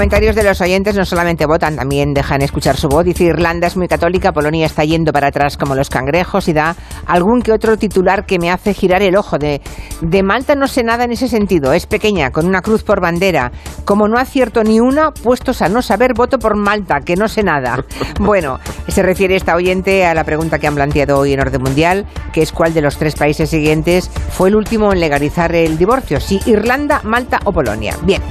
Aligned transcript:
comentarios 0.00 0.34
de 0.34 0.44
los 0.44 0.58
oyentes 0.62 0.96
no 0.96 1.04
solamente 1.04 1.44
votan, 1.44 1.76
también 1.76 2.14
dejan 2.14 2.40
escuchar 2.40 2.78
su 2.78 2.88
voz. 2.88 3.04
Dice 3.04 3.24
Irlanda 3.24 3.66
es 3.66 3.76
muy 3.76 3.86
católica, 3.86 4.32
Polonia 4.32 4.64
está 4.64 4.82
yendo 4.82 5.12
para 5.12 5.26
atrás 5.26 5.58
como 5.58 5.74
los 5.74 5.90
cangrejos 5.90 6.48
y 6.48 6.54
da 6.54 6.74
algún 7.04 7.42
que 7.42 7.52
otro 7.52 7.76
titular 7.76 8.24
que 8.24 8.38
me 8.38 8.50
hace 8.50 8.72
girar 8.72 9.02
el 9.02 9.14
ojo. 9.14 9.36
De, 9.36 9.60
de 10.00 10.22
Malta 10.22 10.54
no 10.54 10.68
sé 10.68 10.84
nada 10.84 11.04
en 11.04 11.12
ese 11.12 11.28
sentido. 11.28 11.74
Es 11.74 11.84
pequeña, 11.84 12.30
con 12.30 12.46
una 12.46 12.62
cruz 12.62 12.82
por 12.82 13.02
bandera. 13.02 13.52
Como 13.84 14.08
no 14.08 14.18
acierto 14.18 14.64
ni 14.64 14.80
una, 14.80 15.10
puestos 15.10 15.60
a 15.60 15.68
no 15.68 15.82
saber, 15.82 16.14
voto 16.14 16.38
por 16.38 16.56
Malta, 16.56 17.00
que 17.00 17.16
no 17.16 17.28
sé 17.28 17.42
nada. 17.42 17.84
Bueno, 18.20 18.58
se 18.88 19.02
refiere 19.02 19.36
esta 19.36 19.54
oyente 19.54 20.06
a 20.06 20.14
la 20.14 20.24
pregunta 20.24 20.58
que 20.58 20.66
han 20.66 20.74
planteado 20.74 21.18
hoy 21.18 21.32
en 21.34 21.40
Orden 21.40 21.62
Mundial, 21.62 22.06
que 22.32 22.42
es 22.42 22.52
cuál 22.52 22.72
de 22.72 22.80
los 22.80 22.96
tres 22.96 23.16
países 23.16 23.50
siguientes 23.50 24.08
fue 24.08 24.48
el 24.48 24.56
último 24.56 24.92
en 24.92 25.00
legalizar 25.00 25.54
el 25.54 25.76
divorcio, 25.76 26.20
si 26.20 26.40
Irlanda, 26.46 27.00
Malta 27.02 27.40
o 27.44 27.52
Polonia. 27.52 27.96
Bien. 28.02 28.22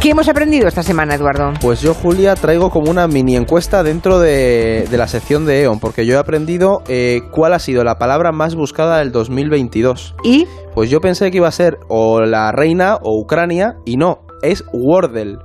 ¿Qué 0.00 0.08
hemos 0.08 0.30
aprendido 0.30 0.66
esta 0.66 0.82
semana, 0.82 1.14
Eduardo? 1.14 1.52
Pues 1.60 1.82
yo, 1.82 1.92
Julia, 1.92 2.34
traigo 2.34 2.70
como 2.70 2.90
una 2.90 3.06
mini 3.06 3.36
encuesta 3.36 3.82
dentro 3.82 4.18
de, 4.18 4.88
la 4.90 5.06
sección 5.06 5.44
de 5.44 5.64
E.ON, 5.64 5.78
porque 5.78 6.06
yo 6.06 6.14
he 6.14 6.18
aprendido 6.18 6.82
eh, 6.88 7.20
cuál 7.30 7.52
ha 7.52 7.58
sido 7.58 7.84
la 7.84 7.96
palabra 7.96 8.32
más 8.32 8.54
buscada 8.54 9.00
del 9.00 9.12
2022. 9.12 10.14
¿Y? 10.24 10.46
Pues 10.74 10.88
yo 10.88 11.02
pensé 11.02 11.30
que 11.30 11.36
iba 11.36 11.48
a 11.48 11.52
ser 11.52 11.76
o 11.88 12.22
la 12.22 12.50
reina 12.50 12.96
o 13.02 13.20
Ucrania, 13.20 13.74
y 13.84 13.98
no, 13.98 14.20
es 14.40 14.64
Wordle. 14.72 15.36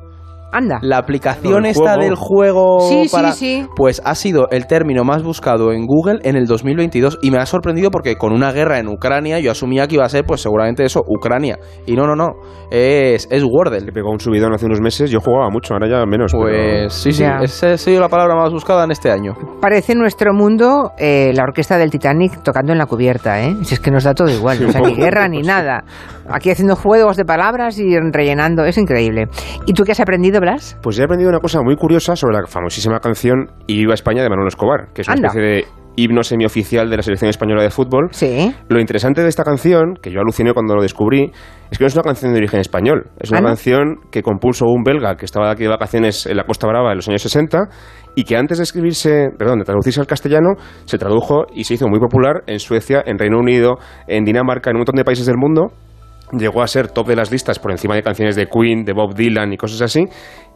Anda. 0.55 0.79
La 0.81 0.97
aplicación 0.97 1.65
esta 1.65 1.97
del 1.97 2.15
juego 2.15 2.79
Sí, 2.81 3.07
sí, 3.07 3.15
para, 3.15 3.31
sí. 3.33 3.67
pues 3.75 4.01
ha 4.05 4.15
sido 4.15 4.47
el 4.51 4.67
término 4.67 5.03
más 5.03 5.23
buscado 5.23 5.71
en 5.73 5.85
Google 5.85 6.19
en 6.23 6.35
el 6.35 6.45
2022 6.45 7.19
y 7.21 7.31
me 7.31 7.37
ha 7.39 7.45
sorprendido 7.45 7.91
porque 7.91 8.15
con 8.15 8.31
una 8.33 8.51
guerra 8.51 8.79
en 8.79 8.87
Ucrania 8.87 9.39
yo 9.39 9.51
asumía 9.51 9.87
que 9.87 9.95
iba 9.95 10.05
a 10.05 10.09
ser 10.09 10.25
pues 10.25 10.41
seguramente 10.41 10.83
eso, 10.85 11.01
Ucrania. 11.07 11.57
Y 11.85 11.95
no, 11.95 12.05
no, 12.07 12.15
no, 12.15 12.29
es, 12.71 13.27
es 13.29 13.43
Wordle. 13.43 13.81
Le 13.81 13.91
pegó 13.91 14.11
un 14.11 14.19
subidón 14.19 14.53
hace 14.53 14.65
unos 14.65 14.81
meses. 14.81 15.09
Yo 15.11 15.19
jugaba 15.19 15.49
mucho, 15.49 15.73
ahora 15.73 15.87
ya 15.89 16.05
menos. 16.05 16.31
Pues 16.33 16.55
pero- 16.55 16.89
sí, 16.89 17.11
sí, 17.11 17.21
Ya. 17.23 17.39
esa 17.41 17.73
ha 17.73 17.77
sido 17.77 17.99
la 18.01 18.09
palabra 18.09 18.35
más 18.35 18.51
buscada 18.51 18.83
en 18.85 18.91
este 18.91 19.11
año. 19.11 19.33
Parece 19.61 19.95
nuestro 19.95 20.33
mundo 20.33 20.91
eh, 20.97 21.31
la 21.33 21.43
orquesta 21.43 21.77
del 21.77 21.89
Titanic 21.91 22.41
tocando 22.43 22.71
en 22.71 22.77
la 22.77 22.85
cubierta, 22.85 23.43
¿eh? 23.43 23.55
Si 23.63 23.73
es 23.75 23.79
que 23.79 23.91
nos 23.91 24.03
da 24.03 24.13
todo 24.13 24.29
igual, 24.29 24.63
o 24.65 24.71
sea, 24.71 24.81
ni 24.81 24.93
guerra 24.95 25.27
ni 25.27 25.41
nada. 25.41 25.83
Aquí 26.29 26.49
haciendo 26.49 26.75
juegos 26.75 27.17
de 27.17 27.25
palabras 27.25 27.77
y 27.79 27.95
rellenando, 28.11 28.63
es 28.65 28.77
increíble. 28.77 29.25
¿Y 29.65 29.73
tú 29.73 29.83
qué 29.83 29.91
has 29.91 29.99
aprendido, 29.99 30.39
Blas? 30.45 30.77
Pues 30.81 30.99
he 30.99 31.03
aprendido 31.03 31.29
una 31.29 31.39
cosa 31.39 31.61
muy 31.61 31.75
curiosa 31.75 32.15
sobre 32.15 32.37
la 32.37 32.45
famosísima 32.47 32.99
canción 32.99 33.49
Y 33.67 33.77
viva 33.77 33.93
España 33.95 34.21
de 34.23 34.29
Manolo 34.29 34.47
Escobar, 34.47 34.89
que 34.93 35.01
es 35.01 35.07
una 35.07 35.15
Anda. 35.15 35.27
especie 35.29 35.49
de 35.49 35.65
himno 35.97 36.23
semioficial 36.23 36.89
de 36.89 36.97
la 36.97 37.03
selección 37.03 37.29
española 37.29 37.63
de 37.63 37.69
fútbol. 37.69 38.09
Sí. 38.11 38.53
Lo 38.67 38.79
interesante 38.81 39.21
de 39.23 39.29
esta 39.29 39.43
canción, 39.43 39.95
que 40.01 40.11
yo 40.11 40.19
aluciné 40.19 40.53
cuando 40.53 40.75
lo 40.75 40.81
descubrí, 40.81 41.31
es 41.71 41.77
que 41.77 41.83
no 41.83 41.87
es 41.87 41.93
una 41.95 42.03
canción 42.03 42.33
de 42.33 42.37
origen 42.39 42.59
español. 42.59 43.11
Es 43.17 43.29
una 43.31 43.39
¿Ah, 43.39 43.41
no? 43.41 43.47
canción 43.47 43.95
que 44.11 44.21
compuso 44.21 44.65
un 44.65 44.83
belga 44.83 45.15
que 45.15 45.25
estaba 45.25 45.49
aquí 45.49 45.63
de 45.63 45.69
vacaciones 45.69 46.25
en 46.25 46.35
la 46.37 46.43
Costa 46.43 46.67
Brava 46.67 46.91
en 46.91 46.97
los 46.97 47.07
años 47.07 47.21
60 47.21 47.59
y 48.15 48.23
que 48.25 48.35
antes 48.35 48.57
de 48.57 48.63
escribirse, 48.65 49.29
perdón, 49.37 49.59
de 49.59 49.65
traducirse 49.65 50.01
al 50.01 50.07
castellano, 50.07 50.55
se 50.83 50.97
tradujo 50.97 51.45
y 51.53 51.63
se 51.63 51.75
hizo 51.75 51.87
muy 51.87 51.99
popular 51.99 52.43
en 52.45 52.59
Suecia, 52.59 53.01
en 53.05 53.17
Reino 53.17 53.37
Unido, 53.39 53.75
en 54.07 54.25
Dinamarca, 54.25 54.69
en 54.71 54.75
un 54.75 54.79
montón 54.81 54.95
de 54.95 55.05
países 55.05 55.25
del 55.25 55.37
mundo. 55.37 55.71
Llegó 56.31 56.61
a 56.61 56.67
ser 56.67 56.89
top 56.89 57.07
de 57.07 57.15
las 57.15 57.31
listas 57.31 57.59
por 57.59 57.71
encima 57.71 57.95
de 57.95 58.03
canciones 58.03 58.35
de 58.35 58.47
Queen, 58.47 58.83
de 58.83 58.93
Bob 58.93 59.13
Dylan 59.13 59.53
y 59.53 59.57
cosas 59.57 59.81
así. 59.81 60.05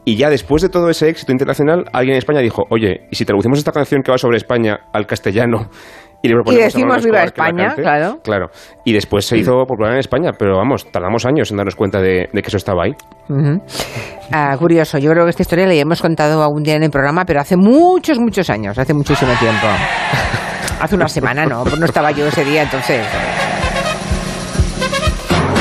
Y 0.06 0.16
ya 0.16 0.30
después 0.30 0.62
de 0.62 0.70
todo 0.70 0.90
ese 0.90 1.10
éxito 1.10 1.32
internacional, 1.32 1.86
alguien 1.94 2.14
en 2.14 2.20
España 2.20 2.40
dijo, 2.40 2.64
oye, 2.70 3.08
¿y 3.12 3.16
si 3.16 3.26
traducimos 3.26 3.60
esta 3.60 3.72
canción 3.72 4.02
que 4.02 4.12
va 4.12 4.18
sobre 4.18 4.38
España 4.38 4.80
al 4.94 5.06
castellano? 5.06 5.70
Y, 6.22 6.28
le 6.28 6.34
proponemos 6.34 6.64
a 6.64 6.66
decimos 6.66 7.06
Viva 7.06 7.24
España, 7.24 7.68
cante"? 7.68 7.82
claro. 7.82 8.20
Claro. 8.22 8.48
Y 8.84 8.92
después 8.92 9.24
se 9.24 9.38
hizo 9.38 9.54
popular 9.66 9.94
en 9.94 10.00
España, 10.00 10.32
pero 10.38 10.58
vamos, 10.58 10.92
tardamos 10.92 11.26
años 11.26 11.50
en 11.50 11.56
darnos 11.56 11.78
cuenta 11.78 12.02
de, 12.02 12.28
de 12.34 12.42
que 12.42 12.48
eso 12.50 12.58
estaba 12.58 12.84
ahí. 12.84 12.92
Ah, 14.30 14.54
curioso, 14.60 14.98
yo 14.98 15.12
creo 15.12 15.24
que 15.24 15.30
esta 15.30 15.44
historia 15.44 15.66
la 15.66 15.76
hemos 15.76 16.02
contado 16.02 16.44
algún 16.44 16.64
día 16.64 16.76
en 16.76 16.84
el 16.84 16.92
programa, 16.92 17.24
pero 17.24 17.40
hace 17.40 17.56
muchos, 17.56 18.20
muchos 18.20 18.50
años, 18.50 18.78
hace 18.78 18.94
muchísimo 18.94 19.32
tiempo. 19.40 19.68
Hace 20.82 20.96
una 20.96 21.10
semana, 21.10 21.46
¿no? 21.46 21.64
Pues 21.64 21.78
no 21.78 21.86
estaba 21.86 22.12
yo 22.12 22.26
ese 22.28 22.46
día, 22.46 22.64
entonces. 22.64 23.06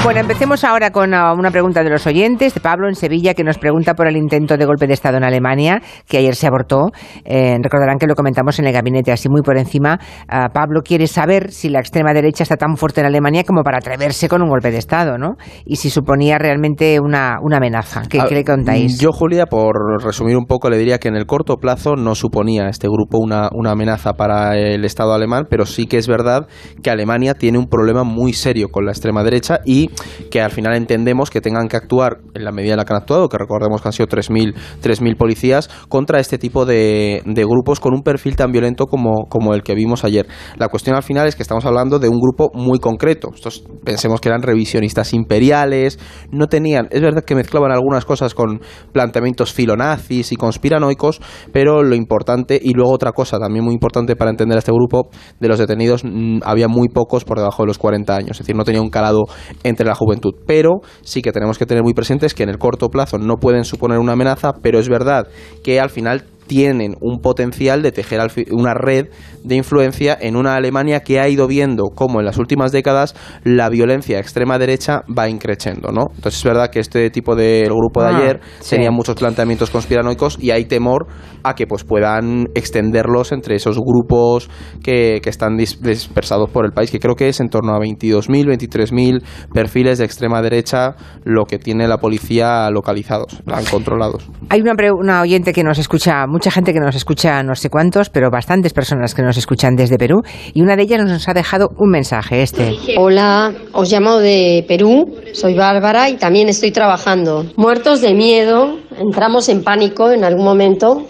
Bueno, 0.08 0.22
empecemos 0.22 0.64
ahora 0.64 0.90
con 0.90 1.12
ah, 1.12 1.34
una 1.34 1.50
pregunta 1.50 1.84
de 1.84 1.90
los 1.90 2.06
oyentes, 2.06 2.54
de 2.54 2.60
Pablo 2.62 2.88
en 2.88 2.94
Sevilla, 2.94 3.34
que 3.34 3.44
nos 3.44 3.58
pregunta 3.58 3.92
por 3.92 4.08
el 4.08 4.16
intento 4.16 4.56
de 4.56 4.64
golpe 4.64 4.86
de 4.86 4.94
Estado 4.94 5.18
en 5.18 5.22
Alemania, 5.24 5.82
que 6.08 6.16
ayer 6.16 6.34
se 6.34 6.46
abortó. 6.46 6.92
Eh, 7.26 7.58
recordarán 7.62 7.98
que 7.98 8.06
lo 8.06 8.14
comentamos 8.14 8.58
en 8.58 8.66
el 8.68 8.72
gabinete, 8.72 9.12
así 9.12 9.28
muy 9.28 9.42
por 9.42 9.58
encima. 9.58 10.00
Ah, 10.26 10.48
Pablo 10.50 10.80
quiere 10.82 11.06
saber 11.08 11.52
si 11.52 11.68
la 11.68 11.80
extrema 11.80 12.14
derecha 12.14 12.42
está 12.42 12.56
tan 12.56 12.78
fuerte 12.78 13.02
en 13.02 13.06
Alemania 13.06 13.44
como 13.44 13.62
para 13.62 13.76
atreverse 13.76 14.30
con 14.30 14.40
un 14.40 14.48
golpe 14.48 14.70
de 14.70 14.78
Estado, 14.78 15.18
¿no? 15.18 15.34
Y 15.66 15.76
si 15.76 15.90
suponía 15.90 16.38
realmente 16.38 16.98
una, 17.00 17.36
una 17.42 17.58
amenaza. 17.58 18.04
¿Qué, 18.08 18.18
A- 18.18 18.24
qué 18.24 18.34
le 18.36 18.44
contáis? 18.44 18.98
Yo, 18.98 19.12
Julia, 19.12 19.44
por 19.44 19.76
resumir 20.02 20.38
un 20.38 20.46
poco, 20.46 20.70
le 20.70 20.78
diría 20.78 20.96
que 20.96 21.08
en 21.08 21.16
el 21.16 21.26
corto 21.26 21.56
plazo 21.58 21.96
no 21.96 22.14
suponía 22.14 22.70
este 22.70 22.88
grupo 22.88 23.18
una, 23.18 23.50
una 23.52 23.72
amenaza 23.72 24.14
para 24.14 24.56
el 24.56 24.86
Estado 24.86 25.12
alemán, 25.12 25.44
pero 25.50 25.66
sí 25.66 25.84
que 25.84 25.98
es 25.98 26.08
verdad 26.08 26.46
que 26.82 26.88
Alemania 26.88 27.34
tiene 27.34 27.58
un 27.58 27.66
problema 27.66 28.04
muy 28.04 28.32
serio 28.32 28.68
con 28.72 28.86
la 28.86 28.92
extrema 28.92 29.22
derecha 29.22 29.58
y 29.66 29.90
que 30.30 30.40
al 30.40 30.50
final 30.50 30.74
entendemos 30.76 31.30
que 31.30 31.40
tengan 31.40 31.68
que 31.68 31.76
actuar 31.76 32.18
en 32.34 32.44
la 32.44 32.52
medida 32.52 32.72
en 32.72 32.78
la 32.78 32.84
que 32.84 32.92
han 32.92 33.00
actuado, 33.00 33.28
que 33.28 33.38
recordemos 33.38 33.80
que 33.82 33.88
han 33.88 33.92
sido 33.92 34.06
3.000 34.06 34.54
3.000 34.82 35.16
policías, 35.16 35.68
contra 35.88 36.20
este 36.20 36.38
tipo 36.38 36.64
de, 36.64 37.22
de 37.24 37.44
grupos 37.44 37.80
con 37.80 37.94
un 37.94 38.02
perfil 38.02 38.36
tan 38.36 38.52
violento 38.52 38.86
como, 38.86 39.26
como 39.28 39.54
el 39.54 39.62
que 39.62 39.74
vimos 39.74 40.04
ayer. 40.04 40.26
La 40.56 40.68
cuestión 40.68 40.96
al 40.96 41.02
final 41.02 41.26
es 41.26 41.36
que 41.36 41.42
estamos 41.42 41.64
hablando 41.64 41.98
de 41.98 42.08
un 42.08 42.20
grupo 42.20 42.50
muy 42.54 42.78
concreto. 42.78 43.30
Estos 43.34 43.64
pensemos 43.84 44.20
que 44.20 44.28
eran 44.28 44.42
revisionistas 44.42 45.12
imperiales, 45.12 45.98
no 46.30 46.46
tenían, 46.46 46.88
es 46.90 47.00
verdad 47.00 47.24
que 47.24 47.34
mezclaban 47.34 47.72
algunas 47.72 48.04
cosas 48.04 48.34
con 48.34 48.60
planteamientos 48.92 49.52
filonazis 49.52 50.32
y 50.32 50.36
conspiranoicos, 50.36 51.20
pero 51.52 51.82
lo 51.82 51.94
importante, 51.94 52.58
y 52.62 52.72
luego 52.72 52.92
otra 52.92 53.12
cosa 53.12 53.38
también 53.38 53.64
muy 53.64 53.74
importante 53.74 54.16
para 54.16 54.30
entender 54.30 54.56
a 54.56 54.60
este 54.60 54.72
grupo, 54.72 55.08
de 55.40 55.48
los 55.48 55.58
detenidos 55.58 56.04
mm, 56.04 56.40
había 56.44 56.68
muy 56.68 56.88
pocos 56.88 57.24
por 57.24 57.38
debajo 57.38 57.62
de 57.62 57.68
los 57.68 57.78
40 57.78 58.14
años, 58.14 58.30
es 58.32 58.38
decir, 58.38 58.56
no 58.56 58.64
tenía 58.64 58.82
un 58.82 58.90
calado 58.90 59.24
entre 59.62 59.86
la 59.88 59.94
juventud, 59.94 60.34
pero 60.46 60.80
sí 61.02 61.22
que 61.22 61.32
tenemos 61.32 61.58
que 61.58 61.66
tener 61.66 61.82
muy 61.82 61.94
presentes 61.94 62.34
que 62.34 62.42
en 62.42 62.48
el 62.48 62.58
corto 62.58 62.88
plazo 62.88 63.18
no 63.18 63.36
pueden 63.36 63.64
suponer 63.64 63.98
una 63.98 64.12
amenaza, 64.12 64.52
pero 64.62 64.78
es 64.78 64.88
verdad 64.88 65.28
que 65.64 65.80
al 65.80 65.90
final 65.90 66.24
tienen 66.48 66.96
un 67.00 67.20
potencial 67.20 67.82
de 67.82 67.92
tejer 67.92 68.18
una 68.50 68.74
red 68.74 69.06
de 69.44 69.54
influencia 69.54 70.16
en 70.20 70.34
una 70.36 70.56
Alemania 70.56 71.00
que 71.00 71.20
ha 71.20 71.28
ido 71.28 71.46
viendo 71.46 71.84
cómo 71.94 72.18
en 72.18 72.26
las 72.26 72.38
últimas 72.38 72.72
décadas 72.72 73.14
la 73.44 73.68
violencia 73.68 74.18
extrema 74.18 74.58
derecha 74.58 75.02
va 75.16 75.28
increciendo, 75.28 75.92
¿no? 75.92 76.06
Entonces 76.16 76.38
es 76.40 76.44
verdad 76.44 76.70
que 76.70 76.80
este 76.80 77.10
tipo 77.10 77.36
de 77.36 77.62
grupo 77.66 78.02
de 78.02 78.08
Ah, 78.08 78.16
ayer 78.18 78.40
sí. 78.60 78.70
tenía 78.70 78.90
muchos 78.90 79.14
planteamientos 79.16 79.70
conspiranoicos 79.70 80.38
y 80.40 80.50
hay 80.50 80.64
temor 80.64 81.06
a 81.44 81.54
que 81.54 81.66
pues 81.66 81.84
puedan 81.84 82.46
extenderlos 82.54 83.30
entre 83.32 83.54
esos 83.56 83.78
grupos 83.78 84.48
que, 84.82 85.20
que 85.22 85.30
están 85.30 85.56
dis- 85.56 85.78
dispersados 85.80 86.50
por 86.50 86.64
el 86.64 86.72
país, 86.72 86.90
que 86.90 86.98
creo 86.98 87.14
que 87.14 87.28
es 87.28 87.40
en 87.40 87.48
torno 87.50 87.74
a 87.74 87.78
22.000, 87.78 88.46
23.000 88.46 89.22
perfiles 89.52 89.98
de 89.98 90.04
extrema 90.04 90.40
derecha 90.42 90.94
lo 91.24 91.44
que 91.44 91.58
tiene 91.58 91.86
la 91.86 91.98
policía 91.98 92.70
localizados, 92.70 93.42
han 93.46 93.64
controlados. 93.66 94.26
Hay 94.48 94.60
una, 94.62 94.74
pre- 94.74 94.90
una 94.92 95.20
oyente 95.20 95.52
que 95.52 95.62
nos 95.62 95.78
escucha, 95.78 96.26
mucha 96.38 96.52
gente 96.52 96.72
que 96.72 96.78
nos 96.78 96.94
escucha, 96.94 97.42
no 97.42 97.56
sé 97.56 97.68
cuántos, 97.68 98.10
pero 98.10 98.30
bastantes 98.30 98.72
personas 98.72 99.12
que 99.12 99.22
nos 99.22 99.36
escuchan 99.36 99.74
desde 99.74 99.98
Perú, 99.98 100.22
y 100.54 100.62
una 100.62 100.76
de 100.76 100.84
ellas 100.84 101.04
nos 101.04 101.28
ha 101.28 101.34
dejado 101.34 101.70
un 101.76 101.90
mensaje, 101.90 102.42
este. 102.42 102.76
Hola, 102.96 103.52
os 103.72 103.90
llamo 103.90 104.18
de 104.18 104.64
Perú, 104.68 105.16
soy 105.32 105.54
Bárbara 105.54 106.08
y 106.08 106.16
también 106.16 106.48
estoy 106.48 106.70
trabajando. 106.70 107.44
Muertos 107.56 108.02
de 108.02 108.14
miedo, 108.14 108.78
entramos 109.00 109.48
en 109.48 109.64
pánico 109.64 110.12
en 110.12 110.22
algún 110.22 110.44
momento 110.44 111.08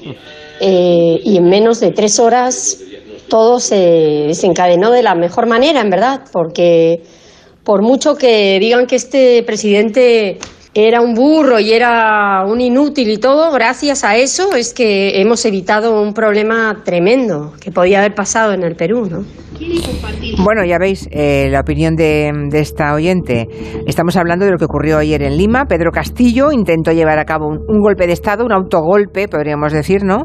eh, 0.62 1.20
y 1.22 1.36
en 1.36 1.44
menos 1.44 1.80
de 1.80 1.90
tres 1.90 2.18
horas 2.18 2.78
todo 3.28 3.60
se 3.60 3.76
desencadenó 4.28 4.90
de 4.90 5.02
la 5.02 5.14
mejor 5.14 5.46
manera, 5.46 5.82
en 5.82 5.90
verdad, 5.90 6.22
porque 6.32 7.02
por 7.64 7.82
mucho 7.82 8.14
que 8.14 8.58
digan 8.60 8.86
que 8.86 8.96
este 8.96 9.42
presidente 9.42 10.38
era 10.86 11.00
un 11.00 11.14
burro 11.14 11.58
y 11.58 11.72
era 11.72 12.44
un 12.46 12.60
inútil 12.60 13.10
y 13.10 13.18
todo, 13.18 13.50
gracias 13.50 14.04
a 14.04 14.16
eso 14.16 14.54
es 14.54 14.72
que 14.72 15.20
hemos 15.20 15.44
evitado 15.44 16.00
un 16.00 16.14
problema 16.14 16.82
tremendo 16.84 17.52
que 17.60 17.72
podía 17.72 17.98
haber 17.98 18.14
pasado 18.14 18.52
en 18.52 18.62
el 18.62 18.76
Perú, 18.76 19.08
¿no? 19.10 19.24
Bueno, 20.44 20.64
ya 20.64 20.78
veis 20.78 21.08
eh, 21.10 21.48
la 21.50 21.60
opinión 21.60 21.96
de, 21.96 22.30
de 22.50 22.60
esta 22.60 22.94
oyente. 22.94 23.48
Estamos 23.86 24.16
hablando 24.16 24.44
de 24.44 24.52
lo 24.52 24.58
que 24.58 24.66
ocurrió 24.66 24.98
ayer 24.98 25.22
en 25.22 25.36
Lima. 25.36 25.66
Pedro 25.66 25.90
Castillo 25.90 26.52
intentó 26.52 26.92
llevar 26.92 27.18
a 27.18 27.24
cabo 27.24 27.48
un, 27.48 27.58
un 27.66 27.80
golpe 27.80 28.06
de 28.06 28.12
Estado, 28.12 28.44
un 28.44 28.52
autogolpe, 28.52 29.26
podríamos 29.28 29.72
decir, 29.72 30.04
¿no? 30.04 30.24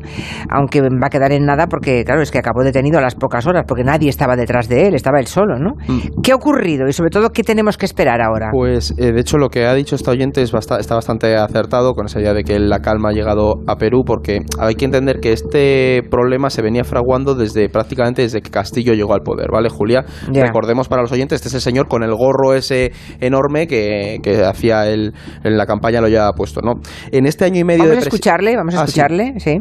Aunque 0.49 0.81
va 0.81 1.07
a 1.07 1.09
quedar 1.09 1.31
en 1.31 1.45
nada 1.45 1.67
porque, 1.67 2.03
claro, 2.05 2.21
es 2.21 2.29
que 2.29 2.37
acabó 2.37 2.63
detenido 2.63 2.99
a 2.99 3.01
las 3.01 3.15
pocas 3.15 3.47
horas, 3.47 3.65
porque 3.67 3.83
nadie 3.83 4.09
estaba 4.09 4.35
detrás 4.35 4.69
de 4.69 4.87
él, 4.87 4.93
estaba 4.93 5.19
él 5.19 5.27
solo, 5.27 5.57
¿no? 5.57 5.73
¿Qué 6.21 6.31
ha 6.31 6.35
ocurrido 6.35 6.87
y 6.87 6.93
sobre 6.93 7.09
todo 7.09 7.29
qué 7.29 7.43
tenemos 7.43 7.77
que 7.77 7.85
esperar 7.85 8.21
ahora? 8.21 8.49
Pues 8.51 8.93
eh, 8.97 9.11
de 9.11 9.19
hecho 9.19 9.37
lo 9.37 9.49
que 9.49 9.65
ha 9.65 9.73
dicho 9.73 9.95
esta 9.95 10.11
oyente 10.11 10.41
es 10.41 10.53
está 10.53 10.95
bastante 10.95 11.35
acertado 11.35 11.93
con 11.93 12.05
esa 12.05 12.21
idea 12.21 12.33
de 12.33 12.43
que 12.43 12.59
la 12.59 12.79
calma 12.79 13.09
ha 13.09 13.13
llegado 13.13 13.55
a 13.67 13.77
Perú 13.77 14.03
porque 14.05 14.41
hay 14.59 14.75
que 14.75 14.85
entender 14.85 15.19
que 15.19 15.33
este 15.33 16.03
problema 16.09 16.49
se 16.49 16.61
venía 16.61 16.83
fraguando 16.83 17.35
desde 17.35 17.69
prácticamente 17.69 18.21
desde 18.21 18.41
que 18.41 18.51
Castillo 18.51 18.93
llegó 18.93 19.13
al 19.13 19.21
poder, 19.21 19.47
¿vale, 19.51 19.69
Julia? 19.69 20.02
Recordemos 20.31 20.87
para 20.87 21.01
los 21.01 21.11
oyentes, 21.11 21.37
este 21.37 21.47
es 21.49 21.53
el 21.55 21.61
señor 21.61 21.87
con 21.87 22.03
el 22.03 22.13
gorro 22.13 22.53
ese 22.53 22.91
enorme 23.19 23.67
que, 23.67 24.19
hacía 24.45 24.87
el, 24.87 25.13
en 25.43 25.57
la 25.57 25.65
campaña 25.65 26.01
lo 26.01 26.07
llevaba 26.07 26.33
puesto, 26.33 26.61
¿no? 26.61 26.73
En 27.11 27.25
este 27.25 27.45
año 27.45 27.59
y 27.59 27.63
medio 27.63 27.83
vamos 27.83 27.97
a 27.97 28.01
escucharle, 28.01 28.55
vamos 28.55 28.75
a 28.75 28.81
ah, 28.81 28.85
escucharle, 28.85 29.33
sí. 29.39 29.59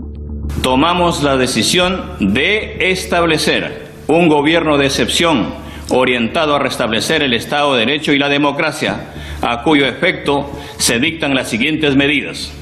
Tomamos 0.63 1.23
la 1.23 1.37
decisión 1.37 2.17
de 2.21 2.91
establecer 2.91 3.91
un 4.09 4.29
gobierno 4.29 4.77
de 4.79 4.87
excepción 4.87 5.55
orientado 5.91 6.55
a 6.55 6.59
restablecer 6.59 7.23
el 7.23 7.35
Estado 7.35 7.75
de 7.75 7.81
Derecho 7.81 8.13
y 8.13 8.19
la 8.19 8.29
democracia, 8.29 9.13
a 9.41 9.63
cuyo 9.63 9.87
efecto 9.87 10.51
se 10.79 10.99
dictan 10.99 11.35
las 11.35 11.49
siguientes 11.49 11.97
medidas. 11.97 12.53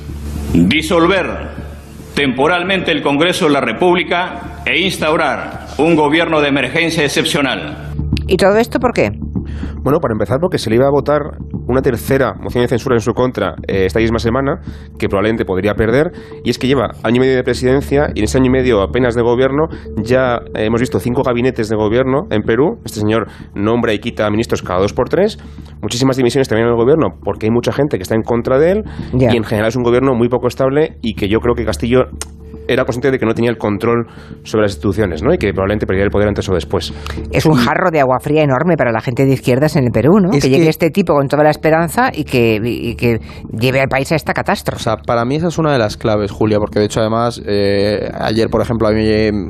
Disolver 0.52 1.50
temporalmente 2.14 2.90
el 2.90 3.02
Congreso 3.02 3.46
de 3.46 3.52
la 3.52 3.60
República 3.60 4.62
e 4.64 4.80
instaurar 4.80 5.59
un 5.80 5.96
gobierno 5.96 6.40
de 6.40 6.48
emergencia 6.48 7.04
excepcional. 7.04 7.92
¿Y 8.26 8.36
todo 8.36 8.56
esto 8.56 8.78
por 8.78 8.92
qué? 8.92 9.10
Bueno, 9.82 9.98
para 9.98 10.12
empezar, 10.12 10.38
porque 10.40 10.58
se 10.58 10.68
le 10.68 10.76
iba 10.76 10.86
a 10.86 10.90
votar 10.90 11.20
una 11.66 11.80
tercera 11.80 12.34
moción 12.34 12.62
de 12.62 12.68
censura 12.68 12.96
en 12.96 13.00
su 13.00 13.12
contra 13.12 13.54
eh, 13.66 13.86
esta 13.86 13.98
misma 13.98 14.18
semana, 14.18 14.60
que 14.98 15.08
probablemente 15.08 15.44
podría 15.44 15.74
perder, 15.74 16.12
y 16.44 16.50
es 16.50 16.58
que 16.58 16.66
lleva 16.66 16.90
año 17.02 17.16
y 17.16 17.20
medio 17.20 17.36
de 17.36 17.42
presidencia 17.42 18.08
y 18.14 18.18
en 18.18 18.24
ese 18.24 18.38
año 18.38 18.46
y 18.46 18.50
medio 18.50 18.82
apenas 18.82 19.14
de 19.14 19.22
gobierno 19.22 19.68
ya 20.02 20.36
eh, 20.54 20.66
hemos 20.66 20.80
visto 20.80 21.00
cinco 21.00 21.22
gabinetes 21.22 21.68
de 21.68 21.76
gobierno 21.76 22.26
en 22.30 22.42
Perú. 22.42 22.78
Este 22.84 23.00
señor 23.00 23.28
nombra 23.54 23.94
y 23.94 24.00
quita 24.00 24.28
ministros 24.30 24.62
cada 24.62 24.80
dos 24.80 24.92
por 24.92 25.08
tres, 25.08 25.38
muchísimas 25.80 26.16
divisiones 26.16 26.48
también 26.48 26.68
en 26.68 26.74
el 26.74 26.78
gobierno, 26.78 27.18
porque 27.24 27.46
hay 27.46 27.50
mucha 27.50 27.72
gente 27.72 27.96
que 27.96 28.02
está 28.02 28.14
en 28.14 28.22
contra 28.22 28.58
de 28.58 28.72
él, 28.72 28.82
y 29.12 29.36
en 29.36 29.44
general 29.44 29.68
es 29.68 29.76
un 29.76 29.82
gobierno 29.82 30.14
muy 30.14 30.28
poco 30.28 30.46
estable 30.46 30.98
y 31.00 31.14
que 31.14 31.28
yo 31.28 31.40
creo 31.40 31.54
que 31.54 31.64
Castillo 31.64 32.04
era 32.72 32.84
consciente 32.84 33.10
de 33.10 33.18
que 33.18 33.26
no 33.26 33.34
tenía 33.34 33.50
el 33.50 33.58
control 33.58 34.06
sobre 34.44 34.62
las 34.62 34.72
instituciones, 34.72 35.22
¿no? 35.22 35.34
Y 35.34 35.38
que 35.38 35.52
probablemente 35.52 35.86
perdería 35.86 36.04
el 36.04 36.10
poder 36.10 36.28
antes 36.28 36.48
o 36.48 36.54
después. 36.54 36.92
Es 37.32 37.46
un 37.46 37.54
jarro 37.54 37.90
de 37.90 38.00
agua 38.00 38.18
fría 38.20 38.42
enorme 38.42 38.76
para 38.76 38.92
la 38.92 39.00
gente 39.00 39.24
de 39.24 39.32
izquierdas 39.32 39.76
en 39.76 39.84
el 39.84 39.90
Perú, 39.90 40.20
¿no? 40.20 40.30
Que, 40.30 40.40
llegue 40.40 40.68
este 40.68 40.90
tipo 40.90 41.14
con 41.14 41.28
toda 41.28 41.42
la 41.42 41.50
esperanza 41.50 42.10
y 42.12 42.24
que, 42.24 42.94
que, 42.96 43.20
lleve 43.52 43.80
al 43.80 43.88
país 43.88 44.10
a 44.12 44.16
esta 44.16 44.32
catástrofe. 44.32 44.80
O 44.80 44.82
sea, 44.82 44.96
para 44.96 45.24
mí 45.24 45.36
esa 45.36 45.48
es 45.48 45.58
una 45.58 45.72
de 45.72 45.78
las 45.78 45.96
claves, 45.96 46.30
Julia, 46.30 46.58
porque 46.58 46.78
de 46.78 46.86
hecho 46.86 47.00
además 47.00 47.40
eh, 47.46 48.10
ayer, 48.20 48.48
por 48.48 48.62
ejemplo, 48.62 48.88
a 48.88 48.92
mí 48.92 49.04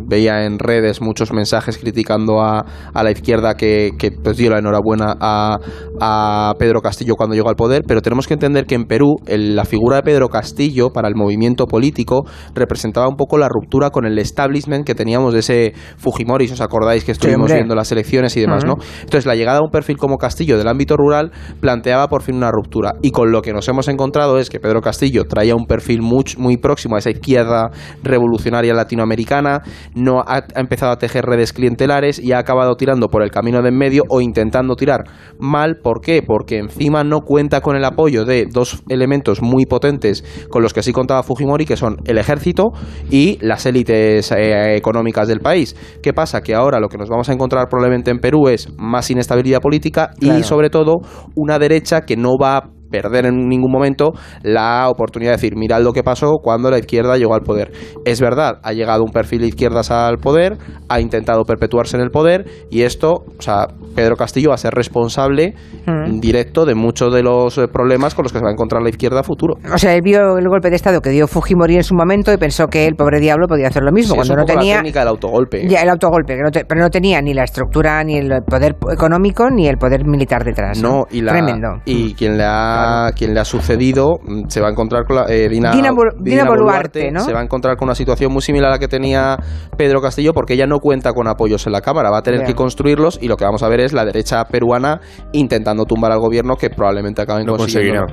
veía 0.06 0.44
en 0.44 0.58
redes 0.58 1.00
muchos 1.00 1.32
mensajes 1.32 1.78
criticando 1.78 2.40
a, 2.40 2.64
a 2.92 3.02
la 3.02 3.10
izquierda 3.10 3.54
que, 3.54 3.90
que 3.98 4.10
pues, 4.12 4.36
dio 4.36 4.50
la 4.50 4.58
enhorabuena 4.58 5.14
a, 5.20 5.58
a 6.00 6.54
Pedro 6.58 6.80
Castillo 6.80 7.14
cuando 7.16 7.34
llegó 7.34 7.48
al 7.48 7.56
poder, 7.56 7.82
pero 7.86 8.00
tenemos 8.00 8.26
que 8.26 8.34
entender 8.34 8.66
que 8.66 8.74
en 8.74 8.84
Perú 8.84 9.16
la 9.26 9.64
figura 9.64 9.96
de 9.96 10.02
Pedro 10.02 10.28
Castillo 10.28 10.90
para 10.90 11.08
el 11.08 11.14
movimiento 11.14 11.66
político 11.66 12.24
representaba 12.54 13.09
un 13.10 13.16
poco 13.16 13.38
la 13.38 13.48
ruptura 13.48 13.90
con 13.90 14.04
el 14.06 14.18
establishment 14.18 14.86
que 14.86 14.94
teníamos 14.94 15.32
de 15.32 15.40
ese 15.40 15.74
Fujimori, 15.96 16.46
si 16.46 16.54
os 16.54 16.60
acordáis 16.60 17.04
que 17.04 17.12
estuvimos 17.12 17.52
viendo 17.52 17.74
las 17.74 17.90
elecciones 17.92 18.36
y 18.36 18.40
demás, 18.40 18.64
¿no? 18.64 18.74
Entonces, 19.00 19.26
la 19.26 19.34
llegada 19.34 19.58
a 19.58 19.62
un 19.62 19.70
perfil 19.70 19.96
como 19.96 20.18
Castillo 20.18 20.58
del 20.58 20.68
ámbito 20.68 20.96
rural 20.96 21.32
planteaba 21.60 22.08
por 22.08 22.22
fin 22.22 22.36
una 22.36 22.50
ruptura. 22.50 22.94
Y 23.02 23.10
con 23.10 23.32
lo 23.32 23.42
que 23.42 23.52
nos 23.52 23.68
hemos 23.68 23.88
encontrado 23.88 24.38
es 24.38 24.50
que 24.50 24.60
Pedro 24.60 24.80
Castillo 24.80 25.24
traía 25.24 25.54
un 25.54 25.66
perfil 25.66 26.02
muy, 26.02 26.24
muy 26.38 26.56
próximo 26.56 26.96
a 26.96 26.98
esa 26.98 27.10
izquierda 27.10 27.70
revolucionaria 28.02 28.74
latinoamericana, 28.74 29.62
no 29.94 30.20
ha, 30.20 30.44
empezado 30.54 30.92
a 30.92 30.98
tejer 30.98 31.24
redes 31.24 31.52
clientelares 31.52 32.18
y 32.18 32.32
ha 32.32 32.38
acabado 32.38 32.76
tirando 32.76 33.08
por 33.08 33.22
el 33.22 33.30
camino 33.30 33.62
de 33.62 33.70
en 33.70 33.78
medio 33.78 34.02
o 34.08 34.20
intentando 34.20 34.76
tirar 34.76 35.04
mal. 35.38 35.76
¿Por 35.82 36.00
qué? 36.00 36.22
Porque 36.22 36.58
encima 36.58 37.02
no 37.04 37.20
cuenta 37.20 37.60
con 37.60 37.76
el 37.76 37.84
apoyo 37.84 38.24
de 38.24 38.46
dos 38.46 38.82
elementos 38.88 39.40
muy 39.40 39.64
potentes 39.64 40.24
con 40.50 40.62
los 40.62 40.74
que 40.74 40.82
sí 40.82 40.92
contaba 40.92 41.22
Fujimori, 41.22 41.64
que 41.64 41.76
son 41.76 41.96
el 42.04 42.18
ejército 42.18 42.72
y 43.10 43.38
las 43.40 43.66
élites 43.66 44.32
eh, 44.32 44.76
económicas 44.76 45.28
del 45.28 45.40
país. 45.40 45.76
¿Qué 46.02 46.12
pasa? 46.12 46.40
Que 46.40 46.54
ahora 46.54 46.80
lo 46.80 46.88
que 46.88 46.98
nos 46.98 47.08
vamos 47.08 47.28
a 47.28 47.32
encontrar 47.32 47.68
probablemente 47.68 48.10
en 48.10 48.18
Perú 48.18 48.48
es 48.48 48.68
más 48.78 49.10
inestabilidad 49.10 49.60
política 49.60 50.10
y 50.20 50.42
sobre 50.42 50.70
todo 50.70 50.96
una 51.34 51.58
derecha 51.58 52.02
que 52.02 52.16
no 52.16 52.36
va 52.40 52.56
a 52.56 52.70
perder 52.90 53.26
en 53.26 53.48
ningún 53.48 53.70
momento 53.70 54.12
la 54.42 54.88
oportunidad 54.88 55.32
de 55.32 55.36
decir, 55.36 55.56
mirad 55.56 55.82
lo 55.82 55.92
que 55.92 56.02
pasó 56.02 56.38
cuando 56.42 56.70
la 56.70 56.78
izquierda 56.78 57.16
llegó 57.16 57.34
al 57.34 57.42
poder. 57.42 57.70
Es 58.04 58.20
verdad, 58.20 58.60
ha 58.62 58.72
llegado 58.72 59.04
un 59.04 59.12
perfil 59.12 59.42
de 59.42 59.48
izquierdas 59.48 59.90
al 59.90 60.18
poder, 60.18 60.58
ha 60.88 61.00
intentado 61.00 61.44
perpetuarse 61.44 61.96
en 61.96 62.02
el 62.02 62.10
poder 62.10 62.46
y 62.70 62.82
esto, 62.82 63.24
o 63.38 63.42
sea, 63.42 63.68
Pedro 64.00 64.16
Castillo 64.16 64.48
va 64.48 64.54
a 64.54 64.58
ser 64.58 64.72
responsable 64.72 65.54
mm. 65.86 66.20
directo 66.20 66.64
de 66.64 66.74
muchos 66.74 67.12
de 67.12 67.22
los 67.22 67.58
eh, 67.58 67.68
problemas 67.68 68.14
con 68.14 68.22
los 68.22 68.32
que 68.32 68.38
se 68.38 68.44
va 68.44 68.48
a 68.48 68.52
encontrar 68.52 68.80
la 68.80 68.88
izquierda 68.88 69.20
a 69.20 69.22
futuro. 69.22 69.56
O 69.70 69.76
sea, 69.76 69.94
él 69.94 70.00
vio 70.02 70.38
el 70.38 70.48
golpe 70.48 70.70
de 70.70 70.76
Estado 70.76 71.02
que 71.02 71.10
dio 71.10 71.26
Fujimori 71.26 71.76
en 71.76 71.84
su 71.84 71.94
momento 71.94 72.32
y 72.32 72.38
pensó 72.38 72.68
que 72.68 72.86
el 72.86 72.94
pobre 72.94 73.20
diablo 73.20 73.46
podía 73.46 73.68
hacer 73.68 73.82
lo 73.82 73.92
mismo. 73.92 74.14
cuando 74.14 74.36
no 74.36 74.44
tenía. 74.46 74.76
La 74.76 74.80
técnica 74.80 75.00
del 75.00 75.08
autogolpe. 75.08 75.68
Ya, 75.68 75.82
el 75.82 75.90
autogolpe, 75.90 76.38
pero 76.66 76.80
no 76.80 76.88
tenía 76.88 77.20
ni 77.20 77.34
la 77.34 77.44
estructura, 77.44 78.02
ni 78.04 78.16
el 78.16 78.42
poder 78.42 78.76
económico, 78.90 79.50
ni 79.50 79.68
el 79.68 79.76
poder 79.76 80.06
militar 80.06 80.44
detrás. 80.44 80.80
No, 80.80 81.04
y 81.10 81.20
la, 81.20 81.32
Tremendo. 81.32 81.68
Y 81.84 82.14
quien 82.14 82.38
le 82.38 82.44
ha, 82.46 83.10
quien 83.14 83.34
le 83.34 83.40
ha 83.40 83.44
sucedido 83.44 84.18
mm, 84.22 84.48
se 84.48 84.62
va 84.62 84.68
a 84.68 84.70
encontrar 84.70 85.04
con 85.04 85.16
la. 85.16 85.26
Eh, 85.28 85.48
Dina, 85.50 85.92
Boluarte, 85.92 87.10
¿no? 87.10 87.20
Se 87.20 87.34
va 87.34 87.40
a 87.40 87.44
encontrar 87.44 87.76
con 87.76 87.88
una 87.88 87.94
situación 87.94 88.32
muy 88.32 88.40
similar 88.40 88.70
a 88.70 88.72
la 88.76 88.78
que 88.78 88.88
tenía 88.88 89.36
Pedro 89.76 90.00
Castillo 90.00 90.32
porque 90.32 90.54
ella 90.54 90.66
no 90.66 90.78
cuenta 90.78 91.12
con 91.12 91.28
apoyos 91.28 91.66
en 91.66 91.72
la 91.72 91.82
Cámara. 91.82 92.10
Va 92.10 92.18
a 92.18 92.22
tener 92.22 92.44
que 92.44 92.54
construirlos 92.54 93.18
y 93.20 93.28
lo 93.28 93.36
que 93.36 93.44
vamos 93.44 93.62
a 93.62 93.68
ver 93.68 93.80
es 93.80 93.89
la 93.92 94.04
derecha 94.04 94.44
peruana 94.44 95.00
intentando 95.32 95.84
tumbar 95.84 96.12
al 96.12 96.20
gobierno 96.20 96.56
que 96.56 96.70
probablemente 96.70 97.22
acaben 97.22 97.46
no 97.46 97.56
consiguiendo. 97.56 98.06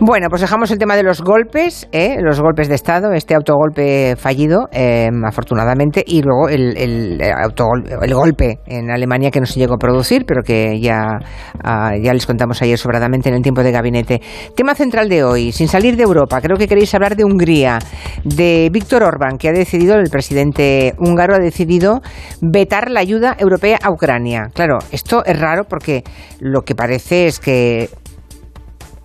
Bueno, 0.00 0.28
pues 0.30 0.42
dejamos 0.42 0.70
el 0.70 0.78
tema 0.78 0.94
de 0.96 1.02
los 1.02 1.22
golpes, 1.22 1.88
¿eh? 1.90 2.18
los 2.20 2.40
golpes 2.40 2.68
de 2.68 2.76
Estado, 2.76 3.12
este 3.12 3.34
autogolpe 3.34 4.14
fallido, 4.16 4.68
eh, 4.70 5.08
afortunadamente, 5.26 6.04
y 6.06 6.22
luego 6.22 6.48
el, 6.48 6.76
el, 6.76 7.20
el 7.20 8.14
golpe 8.14 8.60
en 8.66 8.90
Alemania 8.90 9.30
que 9.30 9.40
no 9.40 9.46
se 9.46 9.58
llegó 9.58 9.74
a 9.74 9.78
producir, 9.78 10.24
pero 10.24 10.42
que 10.42 10.78
ya, 10.80 11.18
ah, 11.64 11.92
ya 12.00 12.14
les 12.14 12.26
contamos 12.26 12.62
ayer 12.62 12.78
sobradamente 12.78 13.28
en 13.28 13.34
el 13.34 13.42
tiempo 13.42 13.62
de 13.62 13.72
gabinete. 13.72 14.20
Tema 14.54 14.74
central 14.74 15.08
de 15.08 15.24
hoy, 15.24 15.50
sin 15.50 15.66
salir 15.66 15.96
de 15.96 16.04
Europa, 16.04 16.40
creo 16.40 16.56
que 16.56 16.68
queréis 16.68 16.94
hablar 16.94 17.16
de 17.16 17.24
Hungría, 17.24 17.80
de 18.22 18.70
Víctor 18.72 19.02
Orbán, 19.02 19.36
que 19.36 19.48
ha 19.48 19.52
decidido, 19.52 19.96
el 19.96 20.10
presidente 20.10 20.94
húngaro 20.98 21.34
ha 21.34 21.38
decidido 21.38 22.02
vetar 22.40 22.90
la 22.90 23.00
ayuda 23.00 23.36
europea 23.38 23.78
a 23.82 23.90
Ucrania. 23.90 24.48
Claro, 24.54 24.78
esto 24.92 25.24
es 25.24 25.38
raro 25.38 25.64
porque 25.64 26.04
lo 26.38 26.62
que 26.62 26.74
parece 26.74 27.26
es 27.26 27.40
que 27.40 27.90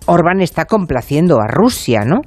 Orbán 0.06 0.40
está 0.40 0.64
complaciendo 0.64 1.40
a 1.40 1.46
Rusia, 1.46 2.04
¿no? 2.04 2.20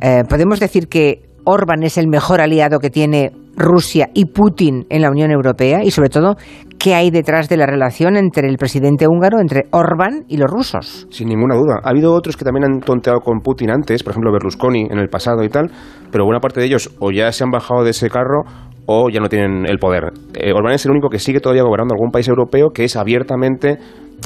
Eh, 0.00 0.22
podemos 0.28 0.60
decir 0.60 0.88
que 0.88 1.22
Orbán 1.44 1.82
es 1.82 1.98
el 1.98 2.08
mejor 2.08 2.40
aliado 2.40 2.78
que 2.78 2.90
tiene 2.90 3.32
Rusia 3.56 4.08
y 4.14 4.26
Putin 4.26 4.86
en 4.88 5.02
la 5.02 5.10
Unión 5.10 5.30
Europea 5.30 5.82
y 5.82 5.90
sobre 5.90 6.08
todo 6.08 6.36
qué 6.78 6.94
hay 6.94 7.10
detrás 7.10 7.48
de 7.48 7.56
la 7.56 7.66
relación 7.66 8.16
entre 8.16 8.48
el 8.48 8.56
presidente 8.56 9.06
húngaro, 9.06 9.40
entre 9.40 9.66
Orbán 9.70 10.24
y 10.28 10.36
los 10.36 10.50
rusos. 10.50 11.06
Sin 11.10 11.28
ninguna 11.28 11.56
duda. 11.56 11.80
Ha 11.82 11.90
habido 11.90 12.14
otros 12.14 12.36
que 12.36 12.44
también 12.44 12.64
han 12.64 12.80
tonteado 12.80 13.20
con 13.20 13.40
Putin 13.40 13.70
antes, 13.70 14.02
por 14.02 14.12
ejemplo 14.12 14.32
Berlusconi 14.32 14.86
en 14.90 14.98
el 14.98 15.08
pasado 15.08 15.44
y 15.44 15.48
tal, 15.48 15.70
pero 16.10 16.24
buena 16.24 16.40
parte 16.40 16.60
de 16.60 16.66
ellos 16.66 16.90
o 16.98 17.10
ya 17.10 17.30
se 17.32 17.44
han 17.44 17.50
bajado 17.50 17.84
de 17.84 17.90
ese 17.90 18.08
carro 18.08 18.42
o 18.86 19.10
ya 19.10 19.20
no 19.20 19.28
tienen 19.28 19.66
el 19.66 19.78
poder. 19.78 20.12
Eh, 20.34 20.52
Orbán 20.52 20.74
es 20.74 20.84
el 20.86 20.90
único 20.90 21.08
que 21.08 21.18
sigue 21.18 21.40
todavía 21.40 21.62
gobernando 21.62 21.94
algún 21.94 22.10
país 22.10 22.26
europeo 22.28 22.70
que 22.70 22.84
es 22.84 22.96
abiertamente 22.96 23.78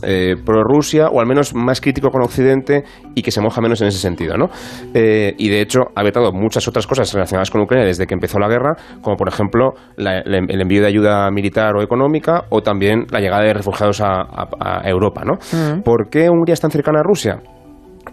eh, 0.03 0.37
pro 0.45 0.62
Rusia 0.62 1.09
o 1.09 1.21
al 1.21 1.26
menos 1.26 1.55
más 1.55 1.81
crítico 1.81 2.11
con 2.11 2.23
Occidente 2.23 2.85
y 3.15 3.23
que 3.23 3.31
se 3.31 3.41
moja 3.41 3.61
menos 3.61 3.81
en 3.81 3.88
ese 3.88 3.99
sentido. 3.99 4.37
¿no? 4.37 4.49
Eh, 4.95 5.35
y 5.38 5.49
de 5.49 5.61
hecho 5.61 5.81
ha 5.95 6.03
vetado 6.03 6.33
muchas 6.33 6.67
otras 6.69 6.87
cosas 6.87 7.12
relacionadas 7.12 7.50
con 7.50 7.61
Ucrania 7.61 7.87
desde 7.87 8.07
que 8.07 8.15
empezó 8.15 8.38
la 8.38 8.49
guerra, 8.49 8.76
como 9.00 9.17
por 9.17 9.29
ejemplo 9.29 9.75
el 9.97 10.61
envío 10.61 10.81
de 10.81 10.88
ayuda 10.88 11.31
militar 11.31 11.76
o 11.76 11.83
económica 11.83 12.45
o 12.50 12.62
también 12.62 13.07
la 13.11 13.21
llegada 13.21 13.43
de 13.43 13.55
refugiados 13.55 14.00
a, 14.00 14.26
Europa. 14.85 15.23
¿no? 15.25 15.35
Mm. 15.35 15.83
¿Por 15.83 16.09
qué 16.09 16.29
Hungría 16.29 16.55
es 16.55 16.61
tan 16.61 16.71
cercana 16.71 17.00
a 17.00 17.03
Rusia? 17.03 17.41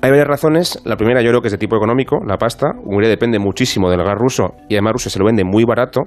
Hay 0.02 0.10
varias 0.10 0.28
razones. 0.28 0.82
La 0.86 0.98
primera 0.98 1.22
yo 1.22 1.30
creo 1.30 1.42
que 1.42 1.48
es 1.48 1.52
de 1.54 1.58
tipo 1.58 1.78
económico, 1.78 2.18
la 2.26 2.38
pasta. 2.38 2.68
Hungría 2.84 3.10
depende 3.10 3.40
muchísimo 3.40 3.90
del 3.90 4.04
gas 4.04 4.18
ruso 4.18 4.56
y 4.68 4.76
además 4.76 4.94
Rusia 4.94 5.12
se 5.12 5.20
lo 5.20 5.26
vende 5.26 5.44
muy 5.44 5.64
barato 5.64 6.02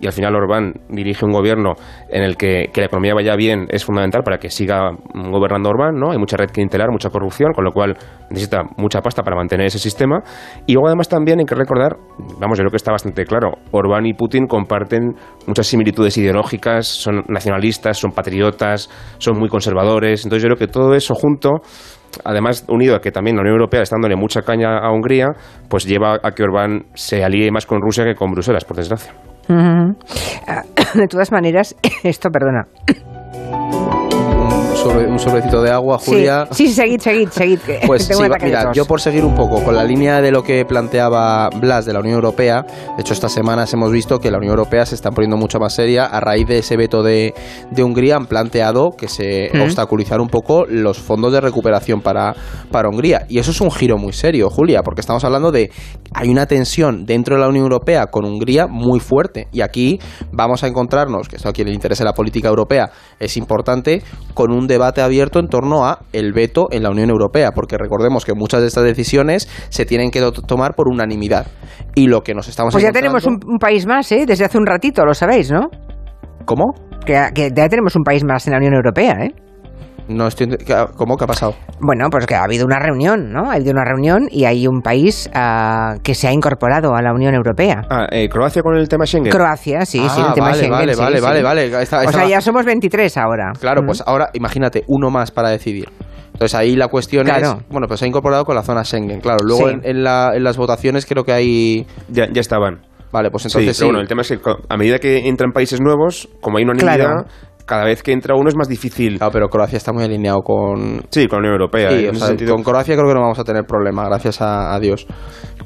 y 0.00 0.06
al 0.06 0.12
final 0.12 0.34
Orbán 0.34 0.72
dirige 0.88 1.24
un 1.24 1.32
gobierno 1.32 1.74
en 2.08 2.22
el 2.22 2.36
que, 2.36 2.70
que 2.72 2.80
la 2.80 2.86
economía 2.86 3.14
vaya 3.14 3.36
bien 3.36 3.66
es 3.68 3.84
fundamental 3.84 4.22
para 4.22 4.38
que 4.38 4.48
siga 4.48 4.90
gobernando 5.14 5.68
Orbán, 5.68 5.96
¿no? 5.96 6.12
Hay 6.12 6.18
mucha 6.18 6.36
red 6.36 6.50
clientelar, 6.50 6.90
mucha 6.90 7.10
corrupción, 7.10 7.52
con 7.52 7.64
lo 7.64 7.72
cual 7.72 7.96
necesita 8.30 8.62
mucha 8.76 9.00
pasta 9.02 9.22
para 9.22 9.36
mantener 9.36 9.66
ese 9.66 9.78
sistema. 9.78 10.22
Y 10.66 10.74
luego 10.74 10.88
además 10.88 11.08
también 11.08 11.38
hay 11.38 11.44
que 11.44 11.54
recordar, 11.54 11.96
vamos, 12.38 12.58
yo 12.58 12.62
creo 12.62 12.70
que 12.70 12.76
está 12.76 12.92
bastante 12.92 13.24
claro, 13.24 13.52
Orbán 13.70 14.06
y 14.06 14.14
Putin 14.14 14.46
comparten 14.46 15.14
muchas 15.46 15.66
similitudes 15.66 16.16
ideológicas, 16.16 16.86
son 16.86 17.24
nacionalistas, 17.28 17.98
son 17.98 18.12
patriotas, 18.12 18.88
son 19.18 19.38
muy 19.38 19.48
conservadores. 19.48 20.24
Entonces 20.24 20.42
yo 20.42 20.54
creo 20.54 20.66
que 20.66 20.72
todo 20.72 20.94
eso 20.94 21.14
junto 21.14 21.60
además 22.24 22.64
unido 22.68 22.96
a 22.96 23.00
que 23.00 23.10
también 23.10 23.36
la 23.36 23.42
Unión 23.42 23.54
Europea 23.54 23.82
está 23.82 23.96
dándole 23.96 24.16
mucha 24.16 24.42
caña 24.42 24.78
a 24.78 24.90
Hungría, 24.92 25.32
pues 25.68 25.84
lleva 25.84 26.18
a 26.22 26.30
que 26.32 26.42
Orbán 26.42 26.86
se 26.94 27.24
alíe 27.24 27.50
más 27.50 27.66
con 27.66 27.80
Rusia 27.80 28.04
que 28.04 28.14
con 28.14 28.30
Bruselas, 28.32 28.64
por 28.64 28.76
desgracia. 28.76 29.12
De 30.94 31.06
todas 31.08 31.32
maneras, 31.32 31.76
esto, 32.04 32.30
perdona. 32.30 32.66
Un 34.84 35.18
sobrecito 35.18 35.62
de 35.62 35.70
agua, 35.70 35.98
Julia. 35.98 36.46
Sí, 36.50 36.68
sí 36.68 36.74
seguid, 36.74 37.00
seguid, 37.00 37.28
seguid. 37.28 37.58
Pues 37.86 38.04
sí, 38.04 38.14
mira, 38.20 38.72
yo 38.72 38.84
por 38.84 39.00
seguir 39.00 39.24
un 39.24 39.34
poco 39.34 39.62
con 39.62 39.76
la 39.76 39.84
línea 39.84 40.20
de 40.20 40.30
lo 40.30 40.42
que 40.42 40.64
planteaba 40.64 41.48
Blas 41.50 41.84
de 41.84 41.92
la 41.92 42.00
Unión 42.00 42.14
Europea, 42.14 42.62
de 42.62 43.00
hecho 43.00 43.12
estas 43.12 43.32
semanas 43.32 43.72
hemos 43.72 43.92
visto 43.92 44.18
que 44.18 44.30
la 44.30 44.38
Unión 44.38 44.52
Europea 44.52 44.86
se 44.86 44.94
está 44.94 45.10
poniendo 45.10 45.36
mucho 45.36 45.58
más 45.58 45.74
seria 45.74 46.06
a 46.06 46.20
raíz 46.20 46.46
de 46.46 46.58
ese 46.58 46.76
veto 46.76 47.02
de, 47.02 47.34
de 47.70 47.84
Hungría, 47.84 48.16
han 48.16 48.26
planteado 48.26 48.90
que 48.90 49.08
se 49.08 49.50
obstaculizar 49.62 50.20
un 50.20 50.28
poco 50.28 50.64
los 50.66 50.98
fondos 50.98 51.32
de 51.32 51.40
recuperación 51.40 52.00
para, 52.00 52.34
para 52.70 52.88
Hungría. 52.88 53.26
Y 53.28 53.38
eso 53.38 53.50
es 53.50 53.60
un 53.60 53.70
giro 53.70 53.98
muy 53.98 54.12
serio, 54.12 54.50
Julia, 54.50 54.82
porque 54.82 55.00
estamos 55.00 55.24
hablando 55.24 55.52
de 55.52 55.70
hay 56.14 56.28
una 56.28 56.46
tensión 56.46 57.04
dentro 57.04 57.36
de 57.36 57.42
la 57.42 57.48
Unión 57.48 57.64
Europea 57.64 58.06
con 58.06 58.24
Hungría 58.24 58.66
muy 58.66 59.00
fuerte. 59.00 59.48
Y 59.52 59.60
aquí 59.60 59.98
vamos 60.32 60.64
a 60.64 60.66
encontrarnos, 60.66 61.28
que 61.28 61.36
esto 61.36 61.48
a 61.48 61.52
quien 61.52 61.68
le 61.68 61.74
interesa 61.74 62.04
la 62.04 62.14
política 62.14 62.48
europea 62.48 62.90
es 63.18 63.36
importante, 63.36 64.02
con 64.34 64.52
un 64.52 64.66
debate 64.72 65.02
abierto 65.02 65.38
en 65.38 65.48
torno 65.48 65.84
a 65.84 66.00
el 66.12 66.32
veto 66.32 66.68
en 66.70 66.82
la 66.82 66.90
Unión 66.90 67.10
Europea, 67.10 67.50
porque 67.54 67.76
recordemos 67.78 68.24
que 68.24 68.34
muchas 68.34 68.60
de 68.62 68.66
estas 68.68 68.84
decisiones 68.84 69.48
se 69.68 69.84
tienen 69.84 70.10
que 70.10 70.20
tomar 70.46 70.74
por 70.74 70.88
unanimidad. 70.88 71.46
Y 71.94 72.06
lo 72.06 72.22
que 72.22 72.34
nos 72.34 72.48
estamos 72.48 72.72
Pues 72.72 72.84
ya 72.84 72.92
tenemos 72.92 73.26
un, 73.26 73.38
país 73.58 73.86
más, 73.86 74.10
¿eh? 74.12 74.24
Desde 74.26 74.44
hace 74.44 74.58
un 74.58 74.66
ratito, 74.66 75.04
lo 75.04 75.14
sabéis, 75.14 75.50
¿no? 75.50 75.68
¿Cómo? 76.44 76.74
Que, 77.04 77.20
que 77.34 77.50
ya 77.54 77.68
tenemos 77.68 77.94
un 77.96 78.02
país 78.02 78.24
más 78.24 78.46
en 78.46 78.52
la 78.52 78.58
Unión 78.58 78.74
Europea, 78.74 79.12
¿eh? 79.24 79.34
No 80.12 80.26
estoy, 80.26 80.56
¿Cómo 80.96 81.16
que 81.16 81.24
ha 81.24 81.26
pasado? 81.26 81.54
Bueno, 81.80 82.08
pues 82.10 82.26
que 82.26 82.34
ha 82.34 82.44
habido 82.44 82.64
una 82.66 82.78
reunión, 82.78 83.32
¿no? 83.32 83.50
Ha 83.50 83.54
habido 83.54 83.72
una 83.72 83.84
reunión 83.84 84.28
y 84.30 84.44
hay 84.44 84.66
un 84.66 84.82
país 84.82 85.30
uh, 85.34 86.00
que 86.02 86.14
se 86.14 86.28
ha 86.28 86.32
incorporado 86.32 86.94
a 86.94 87.02
la 87.02 87.12
Unión 87.12 87.34
Europea. 87.34 87.82
Ah, 87.90 88.06
eh, 88.10 88.28
Croacia 88.28 88.62
con 88.62 88.76
el 88.76 88.88
tema 88.88 89.06
Schengen. 89.06 89.32
Croacia, 89.32 89.84
sí, 89.84 89.98
sí, 89.98 90.20
el 90.20 90.26
ah, 90.28 90.32
tema 90.34 90.46
vale, 90.48 90.58
Schengen. 90.58 90.78
Vale, 90.78 90.94
sí, 90.94 91.00
vale, 91.00 91.16
sí. 91.18 91.24
vale, 91.24 91.42
vale, 91.42 91.76
O 91.76 91.86
sea, 92.12 92.26
ya 92.26 92.40
somos 92.40 92.64
23 92.64 93.16
ahora. 93.16 93.52
Claro, 93.58 93.82
pues 93.84 94.02
ahora 94.06 94.30
imagínate, 94.32 94.84
uno 94.88 95.10
más 95.10 95.30
para 95.30 95.50
decidir. 95.50 95.88
Entonces 96.32 96.54
ahí 96.54 96.76
la 96.76 96.88
cuestión 96.88 97.28
es, 97.28 97.54
bueno, 97.68 97.86
pues 97.86 98.00
se 98.00 98.06
ha 98.06 98.08
incorporado 98.08 98.44
con 98.44 98.56
la 98.56 98.62
zona 98.62 98.84
Schengen, 98.84 99.20
claro. 99.20 99.38
Luego 99.44 99.68
en, 99.68 99.80
en, 99.84 100.02
la, 100.02 100.32
en, 100.34 100.42
las 100.42 100.56
votaciones 100.56 101.06
creo 101.06 101.24
que 101.24 101.32
hay... 101.32 101.86
Ya, 102.08 102.26
ya 102.32 102.40
estaban. 102.40 102.80
Vale, 103.12 103.30
pues 103.30 103.44
entonces 103.44 103.76
sí, 103.76 103.84
bueno, 103.84 104.00
el 104.00 104.08
tema 104.08 104.22
es 104.22 104.28
que 104.28 104.40
a 104.68 104.76
medida 104.78 104.98
que 104.98 105.28
entran 105.28 105.52
países 105.52 105.82
nuevos, 105.82 106.30
como 106.40 106.56
hay 106.56 106.64
una 106.64 106.72
unidad, 106.72 106.96
claro 106.96 107.24
cada 107.64 107.84
vez 107.84 108.02
que 108.02 108.12
entra 108.12 108.34
uno 108.34 108.48
es 108.48 108.56
más 108.56 108.68
difícil. 108.68 109.18
Claro, 109.18 109.32
pero 109.32 109.48
Croacia 109.48 109.76
está 109.76 109.92
muy 109.92 110.04
alineado 110.04 110.42
con... 110.42 111.02
Sí, 111.10 111.26
con 111.26 111.42
la 111.42 111.48
Unión 111.48 111.52
Europea. 111.54 111.90
Con 112.48 112.62
Croacia 112.62 112.94
creo 112.94 113.08
que 113.08 113.14
no 113.14 113.20
vamos 113.20 113.38
a 113.38 113.44
tener 113.44 113.64
problema, 113.64 114.04
gracias 114.04 114.38
a, 114.40 114.78
Dios. 114.80 115.06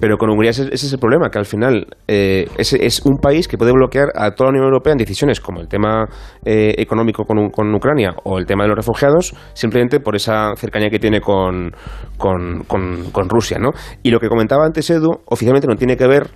Pero 0.01 0.17
con 0.17 0.31
Hungría 0.31 0.51
ese, 0.51 0.69
es 0.73 0.93
el 0.93 0.99
problema, 0.99 1.31
que 1.31 1.39
al 1.39 1.47
final 1.47 1.87
eh, 2.09 2.47
es, 2.59 3.03
un 3.05 3.19
país 3.19 3.49
que 3.49 3.57
puede 3.57 3.73
bloquear 3.73 4.09
a 4.15 4.33
toda 4.33 4.49
la 4.49 4.59
Unión 4.59 4.65
Europea 4.67 4.93
en 4.93 4.99
decisiones 4.99 5.41
como 5.41 5.61
el 5.61 5.69
tema 5.69 6.07
eh, 6.45 6.75
económico 6.79 7.25
con, 7.25 7.51
con, 7.51 7.75
Ucrania 7.75 8.15
o 8.25 8.39
el 8.39 8.47
tema 8.47 8.65
de 8.65 8.69
los 8.69 8.77
refugiados, 8.77 9.35
simplemente 9.55 10.01
por 10.01 10.17
esa 10.17 10.55
cercanía 10.57 10.89
que 10.89 10.99
tiene 10.99 11.21
con, 11.21 11.73
con, 12.17 12.65
con 12.65 13.29
Rusia. 13.29 13.59
¿no? 13.59 13.71
Y 14.03 14.11
lo 14.11 14.21
que 14.21 14.29
comentaba 14.29 14.65
antes 14.65 14.89
Edu, 14.91 15.11
oficialmente 15.27 15.67
no 15.67 15.77
tiene 15.77 15.97
que 15.97 16.07
ver, 16.07 16.31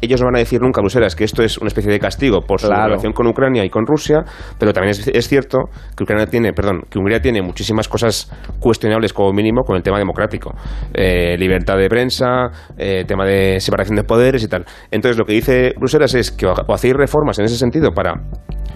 ellos 0.00 0.20
no 0.20 0.26
van 0.26 0.36
a 0.36 0.38
decir 0.38 0.60
nunca, 0.60 0.80
Bruselas, 0.80 1.14
que 1.14 1.24
esto 1.24 1.42
es 1.42 1.58
una 1.58 1.68
especie 1.68 1.90
de 1.90 1.98
castigo 1.98 2.40
por 2.40 2.60
su 2.60 2.68
relación 2.68 3.12
con 3.12 3.26
Ucrania 3.26 3.64
y 3.64 3.70
con 3.70 3.86
Rusia, 3.86 4.24
pero 4.58 4.72
también 4.72 4.96
es, 5.12 5.28
cierto 5.28 5.58
que 5.96 6.04
Ucrania 6.04 6.26
tiene, 6.26 6.52
perdón, 6.52 6.82
que 6.90 6.98
Hungría 6.98 7.20
tiene 7.20 7.42
muchísimas 7.42 7.88
cosas 7.88 8.30
cuestionables 8.60 9.12
como 9.12 9.32
mínimo 9.32 9.62
con 9.62 9.76
el 9.76 9.82
tema 9.82 9.98
democrático, 9.98 10.54
eh, 10.94 11.36
libertad 11.38 11.76
de 11.76 11.88
prensa, 11.88 12.50
eh, 12.76 13.04
tema 13.06 13.24
de 13.24 13.60
separación 13.60 13.96
de 13.96 14.04
poderes 14.04 14.42
y 14.42 14.48
tal. 14.48 14.64
Entonces 14.90 15.18
lo 15.18 15.24
que 15.24 15.32
dice 15.32 15.74
Bruselas 15.78 16.14
es 16.14 16.30
que 16.30 16.46
o 16.46 16.74
hacéis 16.74 16.94
reformas 16.94 17.38
en 17.38 17.46
ese 17.46 17.56
sentido 17.56 17.92
para 17.92 18.14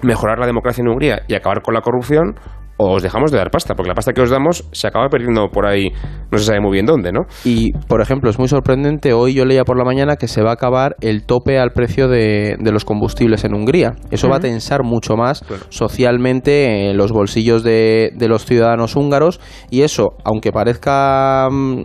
mejorar 0.02 0.38
la 0.38 0.46
democracia 0.46 0.82
en 0.82 0.88
Hungría 0.88 1.22
y 1.28 1.34
acabar 1.34 1.62
con 1.62 1.75
la 1.75 1.80
corrupción, 1.80 2.34
o 2.78 2.94
os 2.94 3.02
dejamos 3.02 3.30
de 3.30 3.38
dar 3.38 3.50
pasta, 3.50 3.75
porque 3.75 3.88
la 3.88 3.94
pasta 3.94 4.12
que 4.12 4.22
os 4.22 4.30
damos 4.30 4.68
se 4.72 4.87
acaba 4.87 5.08
perdiendo 5.08 5.49
por 5.49 5.66
ahí, 5.66 5.90
no 6.30 6.38
se 6.38 6.44
sabe 6.44 6.61
muy 6.61 6.72
bien 6.72 6.87
dónde, 6.87 7.12
¿no? 7.12 7.26
Y, 7.44 7.72
por 7.72 8.00
ejemplo, 8.00 8.30
es 8.30 8.38
muy 8.38 8.49
sorprendente, 8.49 9.12
hoy 9.12 9.34
yo 9.34 9.44
leía 9.44 9.64
por 9.64 9.78
la 9.78 9.84
mañana 9.84 10.16
que 10.16 10.26
se 10.26 10.42
va 10.42 10.50
a 10.50 10.54
acabar 10.54 10.96
el 11.00 11.25
tope 11.25 11.58
al 11.58 11.70
precio 11.70 12.08
de, 12.08 12.56
los 12.61 12.84
combustibles 12.84 13.44
en 13.44 13.54
Hungría. 13.54 13.94
Eso 14.11 14.28
va 14.28 14.37
a 14.37 14.40
tensar 14.40 14.82
mucho 14.82 15.14
más 15.14 15.44
socialmente 15.68 16.90
en 16.90 16.96
los 16.96 17.12
bolsillos 17.12 17.62
de, 17.62 18.12
de 18.16 18.28
los 18.28 18.46
ciudadanos 18.46 18.96
húngaros 18.96 19.40
y 19.70 19.82
eso, 19.82 20.16
aunque 20.25 20.52
parezca 20.52 21.49
mm, 21.50 21.82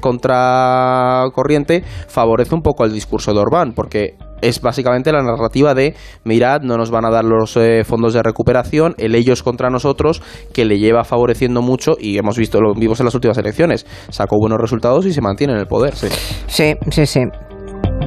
contracorriente, 0.00 1.82
favorece 2.08 2.54
un 2.54 2.62
poco 2.62 2.84
el 2.84 2.92
discurso 2.92 3.32
de 3.32 3.40
Orbán, 3.40 3.72
porque 3.74 4.16
es 4.42 4.60
básicamente 4.60 5.12
la 5.12 5.22
narrativa 5.22 5.74
de 5.74 5.94
mirad, 6.24 6.60
no 6.60 6.76
nos 6.76 6.90
van 6.90 7.04
a 7.06 7.10
dar 7.10 7.24
los 7.24 7.56
eh, 7.56 7.84
fondos 7.84 8.12
de 8.14 8.22
recuperación, 8.22 8.94
el 8.98 9.14
ellos 9.14 9.42
contra 9.42 9.70
nosotros, 9.70 10.22
que 10.52 10.64
le 10.64 10.78
lleva 10.78 11.04
favoreciendo 11.04 11.62
mucho 11.62 11.92
y 11.98 12.18
hemos 12.18 12.36
visto, 12.36 12.60
lo 12.60 12.74
vimos 12.74 13.00
en 13.00 13.06
las 13.06 13.14
últimas 13.14 13.38
elecciones, 13.38 13.86
sacó 14.10 14.36
buenos 14.38 14.60
resultados 14.60 15.06
y 15.06 15.12
se 15.12 15.20
mantiene 15.20 15.54
en 15.54 15.60
el 15.60 15.66
poder. 15.66 15.94
Sí, 15.94 16.08
sí, 16.46 16.74
sí. 16.90 17.06
sí 17.06 17.20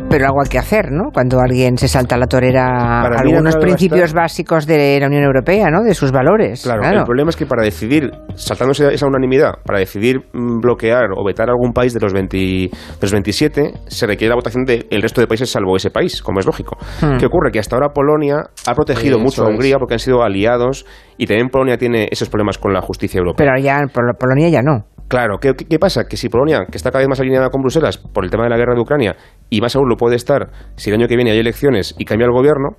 pero 0.10 0.26
algo 0.26 0.42
hay 0.44 0.50
que 0.50 0.58
hacer, 0.58 0.92
¿no? 0.92 1.12
Cuando 1.14 1.40
alguien 1.40 1.78
se 1.78 1.88
salta 1.88 2.16
a 2.16 2.18
la 2.18 2.28
torera 2.28 3.02
algunos 3.02 3.56
principios 3.58 4.14
básicos 4.14 4.66
de 4.66 5.00
la 5.00 5.08
Unión 5.08 5.24
Europea, 5.24 5.70
¿no? 5.70 5.84
De 5.84 5.94
sus 5.94 6.12
valores. 6.12 6.64
Claro, 6.64 6.84
el 6.84 7.04
problema 7.04 7.30
es 7.30 7.36
que 7.36 7.46
para 7.46 7.64
decidir, 7.64 8.12
saltándose 8.36 8.94
esa 8.94 9.06
unanimidad, 9.06 9.54
para 9.64 9.80
decidir 9.80 10.20
mm, 10.34 10.60
bloquear 10.60 11.12
o 11.16 11.24
vetar 11.24 11.50
algún 11.50 11.74
país 11.74 11.94
de 11.94 12.00
los, 12.00 12.14
20, 12.14 12.38
de 12.38 12.72
los 13.02 13.12
27, 13.12 13.74
se 13.88 14.08
requiere 14.08 14.30
la 14.30 14.36
votación 14.36 14.66
del 14.66 15.02
resto 15.02 15.22
de 15.22 15.28
países 15.28 15.52
salvo 15.52 15.76
ese 15.76 15.92
país, 15.92 16.22
como 16.22 16.40
es 16.40 16.46
lógico. 16.46 16.78
Hmm. 17.02 17.18
¿Qué 17.18 17.26
ocurre? 17.26 17.52
Que 17.52 17.60
hasta 17.60 17.76
ahora 17.76 17.90
Polonia 17.90 18.38
ha 18.66 18.74
protegido 18.74 19.20
mucho 19.20 19.44
a 19.44 19.50
Hungría 19.50 19.78
porque 19.78 19.96
han 19.96 20.00
sido 20.00 20.24
aliados 20.24 20.86
y 21.18 21.28
también 21.28 21.50
Polonia 21.50 21.78
tiene 21.78 22.08
esos 22.12 22.30
problemas 22.30 22.58
con 22.58 22.74
la 22.74 22.82
justicia 22.82 23.20
europea. 23.20 23.46
Pero 23.46 23.64
ya 23.64 23.86
Polonia 23.94 24.50
ya 24.50 24.62
no. 24.62 24.86
Claro, 25.10 25.40
¿qué, 25.40 25.56
¿qué, 25.56 25.80
pasa? 25.80 26.04
Que 26.08 26.18
si 26.18 26.30
Polonia, 26.30 26.68
que 26.70 26.78
está 26.78 26.92
cada 26.92 27.00
vez 27.00 27.10
más 27.10 27.20
alineada 27.20 27.50
con 27.50 27.62
Bruselas 27.62 27.98
por 27.98 28.24
el 28.24 28.30
tema 28.30 28.44
de 28.44 28.52
la 28.52 28.58
guerra 28.58 28.76
de 28.76 28.82
Ucrania, 28.82 29.16
y 29.50 29.60
más 29.60 29.76
aún 29.76 29.90
lo 29.90 29.98
puede 30.00 30.16
estar 30.16 30.50
si 30.78 30.90
el 30.90 30.96
año 30.96 31.08
que 31.08 31.16
viene 31.16 31.32
hay 31.32 31.40
elecciones 31.40 31.94
y 32.00 32.06
cambia 32.06 32.26
el 32.26 32.32
gobierno, 32.32 32.78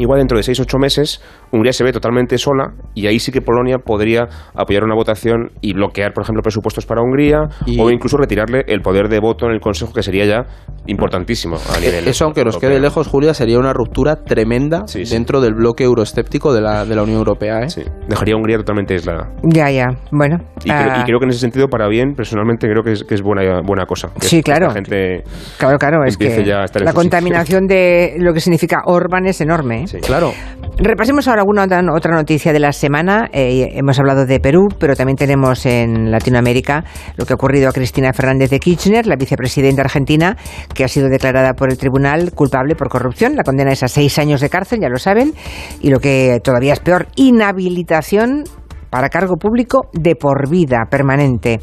igual 0.00 0.18
dentro 0.18 0.36
de 0.36 0.42
6-8 0.42 0.78
meses 0.80 1.22
Hungría 1.52 1.72
se 1.72 1.84
ve 1.84 1.92
totalmente 1.92 2.38
sola 2.38 2.72
y 2.94 3.06
ahí 3.06 3.18
sí 3.18 3.32
que 3.32 3.40
Polonia 3.40 3.78
podría 3.78 4.28
apoyar 4.54 4.84
una 4.84 4.94
votación 4.94 5.50
y 5.60 5.72
bloquear, 5.72 6.12
por 6.12 6.22
ejemplo, 6.22 6.42
presupuestos 6.42 6.86
para 6.86 7.02
Hungría 7.02 7.48
o 7.78 7.90
incluso 7.90 8.16
retirarle 8.16 8.64
el 8.66 8.80
poder 8.80 9.08
de 9.08 9.18
voto 9.20 9.46
en 9.46 9.52
el 9.52 9.60
Consejo, 9.60 9.92
que 9.92 10.02
sería 10.02 10.24
ya 10.24 10.46
importantísimo 10.86 11.56
a 11.56 11.80
nivel. 11.80 12.06
Eso, 12.06 12.24
aunque 12.24 12.44
nos 12.44 12.58
quede 12.58 12.80
lejos, 12.80 13.08
Julia, 13.08 13.34
sería 13.34 13.58
una 13.58 13.72
ruptura 13.72 14.16
tremenda 14.24 14.84
dentro 15.10 15.40
del 15.40 15.54
bloque 15.54 15.84
euroescéptico 15.84 16.52
de 16.52 16.60
la, 16.60 16.84
de 16.84 16.94
la 16.94 17.02
Unión 17.02 17.18
Europea. 17.18 17.60
¿eh? 17.60 17.68
Sí, 17.68 17.82
dejaría 18.08 18.34
a 18.34 18.36
Hungría 18.36 18.58
totalmente 18.58 18.94
aislada. 18.94 19.30
Ya, 19.42 19.70
ya, 19.70 19.86
bueno. 20.12 20.38
Y, 20.64 20.70
creo, 21.04 21.18
que 21.18 21.24
en 21.24 21.30
ese 21.30 21.40
sentido, 21.40 21.68
para 21.68 21.88
bien, 21.88 22.14
personalmente 22.14 22.68
creo 22.68 22.82
que 22.82 22.92
es, 22.92 23.04
que 23.04 23.14
es 23.14 23.22
buena, 23.22 23.60
buena 23.62 23.86
cosa. 23.86 24.10
sí, 24.20 24.42
claro. 24.42 24.68
La 24.68 24.74
gente 24.74 25.22
claro, 25.58 25.78
claro, 25.78 26.04
es 26.04 26.16
que 26.16 26.44
la 26.80 26.92
contaminación 26.92 27.66
de 27.66 28.14
lo 28.18 28.32
que 28.32 28.40
significa 28.40 28.82
Orban 28.86 29.26
es 29.26 29.40
enorme. 29.40 29.82
¿eh? 29.82 29.86
Sí. 29.90 29.98
Claro. 29.98 30.32
Repasemos 30.76 31.26
ahora 31.26 31.42
alguna 31.42 31.66
otra 31.92 32.14
noticia 32.14 32.52
de 32.52 32.60
la 32.60 32.70
semana. 32.70 33.28
Eh, 33.32 33.70
hemos 33.74 33.98
hablado 33.98 34.24
de 34.24 34.38
Perú, 34.38 34.68
pero 34.78 34.94
también 34.94 35.16
tenemos 35.16 35.66
en 35.66 36.12
Latinoamérica 36.12 36.84
lo 37.16 37.26
que 37.26 37.32
ha 37.32 37.34
ocurrido 37.34 37.68
a 37.68 37.72
Cristina 37.72 38.12
Fernández 38.12 38.50
de 38.50 38.60
Kirchner, 38.60 39.04
la 39.08 39.16
vicepresidenta 39.16 39.82
argentina, 39.82 40.36
que 40.72 40.84
ha 40.84 40.88
sido 40.88 41.08
declarada 41.08 41.54
por 41.54 41.70
el 41.70 41.76
tribunal 41.76 42.30
culpable 42.32 42.76
por 42.76 42.88
corrupción. 42.88 43.34
La 43.34 43.42
condena 43.42 43.72
es 43.72 43.82
a 43.82 43.88
seis 43.88 44.16
años 44.20 44.40
de 44.40 44.48
cárcel, 44.48 44.78
ya 44.80 44.88
lo 44.88 44.98
saben. 44.98 45.34
Y 45.80 45.90
lo 45.90 45.98
que 45.98 46.38
todavía 46.42 46.72
es 46.72 46.80
peor, 46.80 47.08
inhabilitación 47.16 48.44
para 48.90 49.08
cargo 49.08 49.36
público 49.38 49.88
de 49.92 50.14
por 50.14 50.48
vida 50.48 50.86
permanente. 50.88 51.58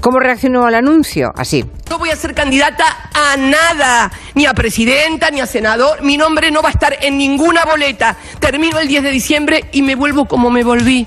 ¿Cómo 0.00 0.20
reaccionó 0.20 0.66
al 0.66 0.74
anuncio? 0.74 1.32
Así. 1.36 1.64
No 1.90 1.98
voy 1.98 2.10
a 2.10 2.16
ser 2.16 2.34
candidata 2.34 3.10
a 3.12 3.36
nada, 3.36 4.10
ni 4.34 4.46
a 4.46 4.54
presidenta, 4.54 5.30
ni 5.30 5.40
a 5.40 5.46
senador. 5.46 6.02
Mi 6.02 6.16
nombre 6.16 6.50
no 6.50 6.62
va 6.62 6.68
a 6.68 6.72
estar 6.72 6.96
en 7.00 7.18
ninguna 7.18 7.64
boleta. 7.64 8.16
Termino 8.38 8.78
el 8.78 8.88
10 8.88 9.02
de 9.02 9.10
diciembre 9.10 9.64
y 9.72 9.82
me 9.82 9.94
vuelvo 9.94 10.26
como 10.26 10.50
me 10.50 10.64
volví 10.64 11.06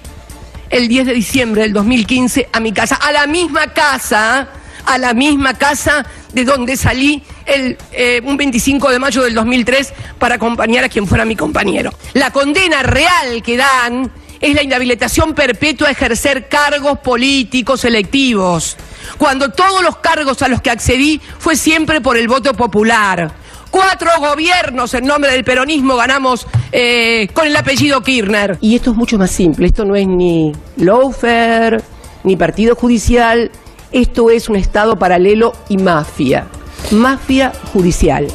el 0.69 0.87
10 0.87 1.07
de 1.07 1.13
diciembre 1.13 1.61
del 1.63 1.73
2015 1.73 2.49
a 2.51 2.59
mi 2.59 2.71
casa, 2.71 2.95
a 2.95 3.11
la 3.11 3.27
misma 3.27 3.73
casa, 3.73 4.49
a 4.85 4.97
la 4.97 5.13
misma 5.13 5.53
casa 5.53 6.05
de 6.33 6.45
donde 6.45 6.77
salí 6.77 7.23
el, 7.45 7.77
eh, 7.91 8.21
un 8.23 8.37
25 8.37 8.91
de 8.91 8.99
mayo 8.99 9.23
del 9.23 9.33
2003 9.33 9.93
para 10.17 10.35
acompañar 10.35 10.83
a 10.83 10.89
quien 10.89 11.07
fuera 11.07 11.25
mi 11.25 11.35
compañero. 11.35 11.91
La 12.13 12.31
condena 12.31 12.83
real 12.83 13.41
que 13.43 13.57
dan 13.57 14.11
es 14.39 14.55
la 14.55 14.63
inhabilitación 14.63 15.33
perpetua 15.33 15.89
a 15.89 15.91
ejercer 15.91 16.47
cargos 16.47 16.99
políticos 16.99 17.81
selectivos, 17.81 18.77
cuando 19.17 19.49
todos 19.49 19.83
los 19.83 19.97
cargos 19.97 20.41
a 20.41 20.47
los 20.47 20.61
que 20.61 20.69
accedí 20.69 21.21
fue 21.39 21.55
siempre 21.55 22.01
por 22.01 22.17
el 22.17 22.27
voto 22.27 22.53
popular. 22.53 23.31
Cuatro 23.69 24.09
gobiernos 24.19 24.93
en 24.95 25.05
nombre 25.05 25.31
del 25.31 25.43
peronismo 25.43 25.95
ganamos 25.95 26.47
eh, 26.71 27.27
con 27.33 27.45
el 27.45 27.55
apellido 27.55 28.01
Kirchner. 28.01 28.57
Y 28.61 28.75
esto 28.75 28.91
es 28.91 28.97
mucho 28.97 29.17
más 29.17 29.29
simple, 29.29 29.67
esto 29.67 29.85
no 29.85 29.95
es 29.95 30.07
ni 30.07 30.51
lawfare, 30.77 31.83
ni 32.23 32.35
partido 32.35 32.75
judicial, 32.75 33.51
esto 33.91 34.29
es 34.31 34.49
un 34.49 34.55
Estado 34.55 34.97
paralelo 34.97 35.53
y 35.69 35.77
mafia. 35.77 36.47
Mafia 36.91 37.51
judicial. 37.71 38.27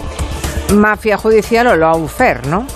Mafia 0.72 1.16
judicial 1.16 1.66
o 1.66 1.76
lawfare, 1.76 2.46
¿no? 2.46 2.66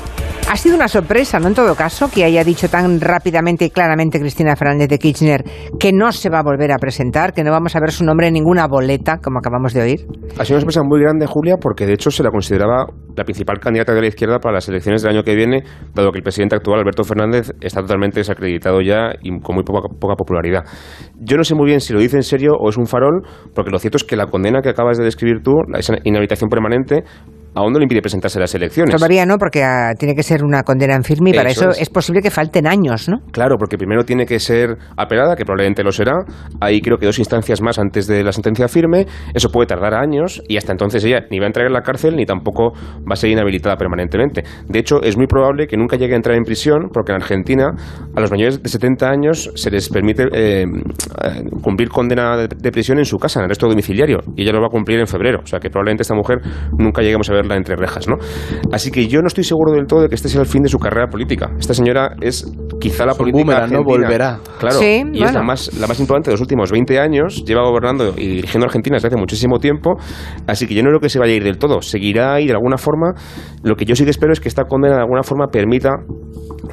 Ha 0.51 0.57
sido 0.57 0.77
una 0.77 0.89
sorpresa, 0.89 1.39
¿no? 1.39 1.49
En 1.49 1.55
todo 1.55 1.75
caso, 1.75 2.11
que 2.11 2.25
haya 2.25 2.43
dicho 2.43 2.71
tan 2.71 3.03
rápidamente 3.03 3.67
y 3.67 3.71
claramente 3.71 4.19
Cristina 4.19 4.57
Fernández 4.57 4.89
de 4.89 4.99
Kirchner 4.99 5.45
que 5.79 5.93
no 5.93 6.11
se 6.11 6.31
va 6.31 6.39
a 6.39 6.43
volver 6.43 6.73
a 6.73 6.79
presentar, 6.79 7.35
que 7.35 7.45
no 7.45 7.51
vamos 7.51 7.77
a 7.77 7.81
ver 7.81 7.91
su 7.91 8.03
nombre 8.03 8.29
en 8.29 8.33
ninguna 8.33 8.67
boleta, 8.67 9.19
como 9.23 9.41
acabamos 9.41 9.75
de 9.75 9.83
oír. 9.83 10.07
Ha 10.39 10.47
sido 10.47 10.57
una 10.57 10.61
sorpresa 10.61 10.83
muy 10.83 11.01
grande, 11.01 11.27
Julia, 11.27 11.59
porque 11.61 11.85
de 11.85 11.93
hecho 11.93 12.11
se 12.11 12.23
la 12.23 12.31
consideraba 12.31 12.87
la 13.15 13.25
principal 13.25 13.61
candidata 13.61 13.93
de 13.93 14.01
la 14.01 14.07
izquierda 14.07 14.39
para 14.39 14.55
las 14.55 14.69
elecciones 14.71 15.03
del 15.03 15.17
año 15.17 15.23
que 15.23 15.35
viene, 15.35 15.65
dado 15.95 16.13
que 16.13 16.19
el 16.19 16.25
presidente 16.25 16.57
actual, 16.57 16.81
Alberto 16.81 17.05
Fernández, 17.05 17.53
está 17.61 17.83
totalmente 17.83 18.21
desacreditado 18.21 18.81
ya 18.81 19.11
y 19.21 19.39
con 19.41 19.55
muy 19.55 19.65
poca, 19.65 19.87
poca 20.01 20.15
popularidad. 20.15 20.65
Yo 21.17 21.37
no 21.37 21.45
sé 21.45 21.55
muy 21.57 21.67
bien 21.67 21.81
si 21.81 21.93
lo 21.93 22.01
dice 22.01 22.17
en 22.17 22.23
serio 22.23 22.53
o 22.59 22.71
es 22.71 22.79
un 22.79 22.87
farol, 22.87 23.21
porque 23.55 23.71
lo 23.71 23.79
cierto 23.79 23.99
es 23.99 24.05
que 24.05 24.17
la 24.17 24.27
condena 24.27 24.63
que 24.63 24.71
acabas 24.71 24.97
de 24.97 25.05
describir 25.05 25.43
tú, 25.43 25.53
esa 25.77 25.97
inhabilitación 26.05 26.49
permanente, 26.49 27.05
aún 27.59 27.73
no 27.73 27.79
le 27.79 27.85
impide 27.85 28.01
presentarse 28.01 28.39
a 28.39 28.43
las 28.43 28.55
elecciones. 28.55 28.95
Todavía 28.95 29.27
no, 29.27 29.37
porque 29.37 29.63
ah, 29.63 29.93
tiene 29.99 30.15
que 30.15 30.23
ser 30.23 30.45
una 30.45 30.63
condena 30.63 30.95
en 30.95 31.03
firme 31.03 31.31
y 31.31 31.33
para 31.35 31.51
Eso 31.51 31.63
eso 31.63 31.71
es. 31.71 31.83
es 31.83 31.91
posible 31.91 32.23
que 32.23 32.31
falten 32.31 32.67
años, 32.67 33.09
¿no? 33.09 33.19
Claro, 33.33 33.57
porque 33.59 33.77
primero 33.77 34.05
tiene 34.05 34.27
que 34.27 34.39
ser 34.39 34.77
apelada, 34.97 35.35
que 35.35 35.45
probablemente 35.45 35.83
lo 35.83 35.91
será. 35.91 36.13
Hay 36.61 36.81
creo 36.81 36.99
que 36.99 37.07
dos 37.07 37.19
instancias 37.19 37.61
más 37.61 37.79
antes 37.79 38.07
de 38.07 38.23
la 38.23 38.33
sentencia 38.33 38.69
firme. 38.69 39.07
Eso 39.35 39.51
puede 39.51 39.67
tardar 39.67 39.95
años 39.95 40.43
y 40.49 40.57
hasta 40.57 40.73
entonces 40.73 41.05
ella 41.05 41.27
ni 41.31 41.39
va 41.39 41.47
a 41.47 41.49
entrar 41.49 41.67
en 41.67 41.73
la 41.73 41.83
cárcel 41.83 42.15
ni 42.17 42.25
tampoco 42.25 42.73
va 42.75 43.15
a 43.15 43.17
ser 43.17 43.31
inhabilitada 43.31 43.77
permanentemente. 43.77 44.45
De 44.69 44.79
hecho, 44.79 45.03
es 45.03 45.17
muy 45.17 45.27
probable 45.27 45.67
que 45.67 45.77
nunca 45.77 45.97
llegue 45.97 46.13
a 46.13 46.17
entrar 46.17 46.37
en 46.37 46.45
prisión 46.45 46.91
porque 46.93 47.13
en 47.13 47.17
Argentina 47.17 47.71
a 48.15 48.21
los 48.21 48.31
mayores 48.31 48.63
de 48.63 48.69
70 48.69 49.09
años 49.09 49.51
se 49.55 49.71
les 49.71 49.89
permite 49.89 50.25
eh, 50.33 50.63
eh, 50.63 51.43
cumplir 51.63 51.89
condena 51.89 52.37
de, 52.37 52.49
de 52.49 52.71
prisión 52.71 52.99
en 52.99 53.05
su 53.05 53.19
casa, 53.19 53.41
en 53.41 53.47
arresto 53.47 53.67
domiciliario. 53.69 54.21
Y 54.37 54.43
ella 54.43 54.53
lo 54.53 54.61
va 54.61 54.69
a 54.69 54.71
cumplir 54.71 55.01
en 55.01 55.07
febrero. 55.07 55.41
O 55.43 55.47
sea 55.47 55.59
que 55.59 55.71
probablemente 55.71 56.03
esta 56.03 56.15
mujer 56.15 56.39
nunca 56.79 57.03
lleguemos 57.03 57.29
a 57.31 57.35
entre 57.57 57.77
rejas, 57.77 58.09
¿no? 58.09 58.17
Así 58.73 58.91
que 58.91 59.07
yo 59.09 59.21
no 59.21 59.29
estoy 59.29 59.45
seguro 59.45 59.73
del 59.73 59.87
todo 59.87 60.03
de 60.03 60.09
que 60.09 60.15
este 60.15 60.29
sea 60.29 60.41
el 60.41 60.47
fin 60.47 60.63
de 60.63 60.69
su 60.69 60.79
carrera 60.79 61.09
política. 61.09 61.51
Esta 61.59 61.75
señora 61.75 62.17
es 62.21 62.51
quizá 62.81 63.07
la 63.07 63.15
política 63.15 63.45
boomerang, 63.45 63.73
¿no? 63.73 63.85
Volverá. 63.85 64.41
Claro, 64.59 64.79
Sí, 64.79 65.05
y 65.13 65.23
es 65.23 65.33
la 65.33 65.43
más, 65.43 65.73
la 65.79 65.87
más 65.87 65.99
importante 66.01 66.31
de 66.31 66.35
los 66.35 66.41
últimos 66.41 66.71
20 66.71 66.99
años. 66.99 67.45
Lleva 67.45 67.63
gobernando 67.63 68.15
y 68.17 68.27
dirigiendo 68.29 68.67
Argentina 68.67 68.97
desde 68.97 69.09
hace 69.09 69.17
muchísimo 69.17 69.59
tiempo. 69.59 69.97
Así 70.47 70.67
que 70.67 70.75
yo 70.75 70.83
no 70.83 70.89
creo 70.91 71.01
que 71.01 71.09
se 71.09 71.19
vaya 71.19 71.33
a 71.33 71.37
ir 71.37 71.45
del 71.45 71.59
todo. 71.59 71.83
Seguirá 71.83 72.35
ahí 72.35 72.47
de 72.47 72.53
alguna 72.53 72.79
forma. 72.79 73.15
Lo 73.63 73.77
que 73.77 73.85
yo 73.85 73.95
sí 73.97 74.05
que 74.05 74.11
espero 74.11 74.33
es 74.33 74.41
que 74.41 74.49
esta 74.49 74.65
condena 74.65 74.97
de 74.97 75.03
alguna 75.03 75.23
forma 75.23 75.47
permita 75.49 75.91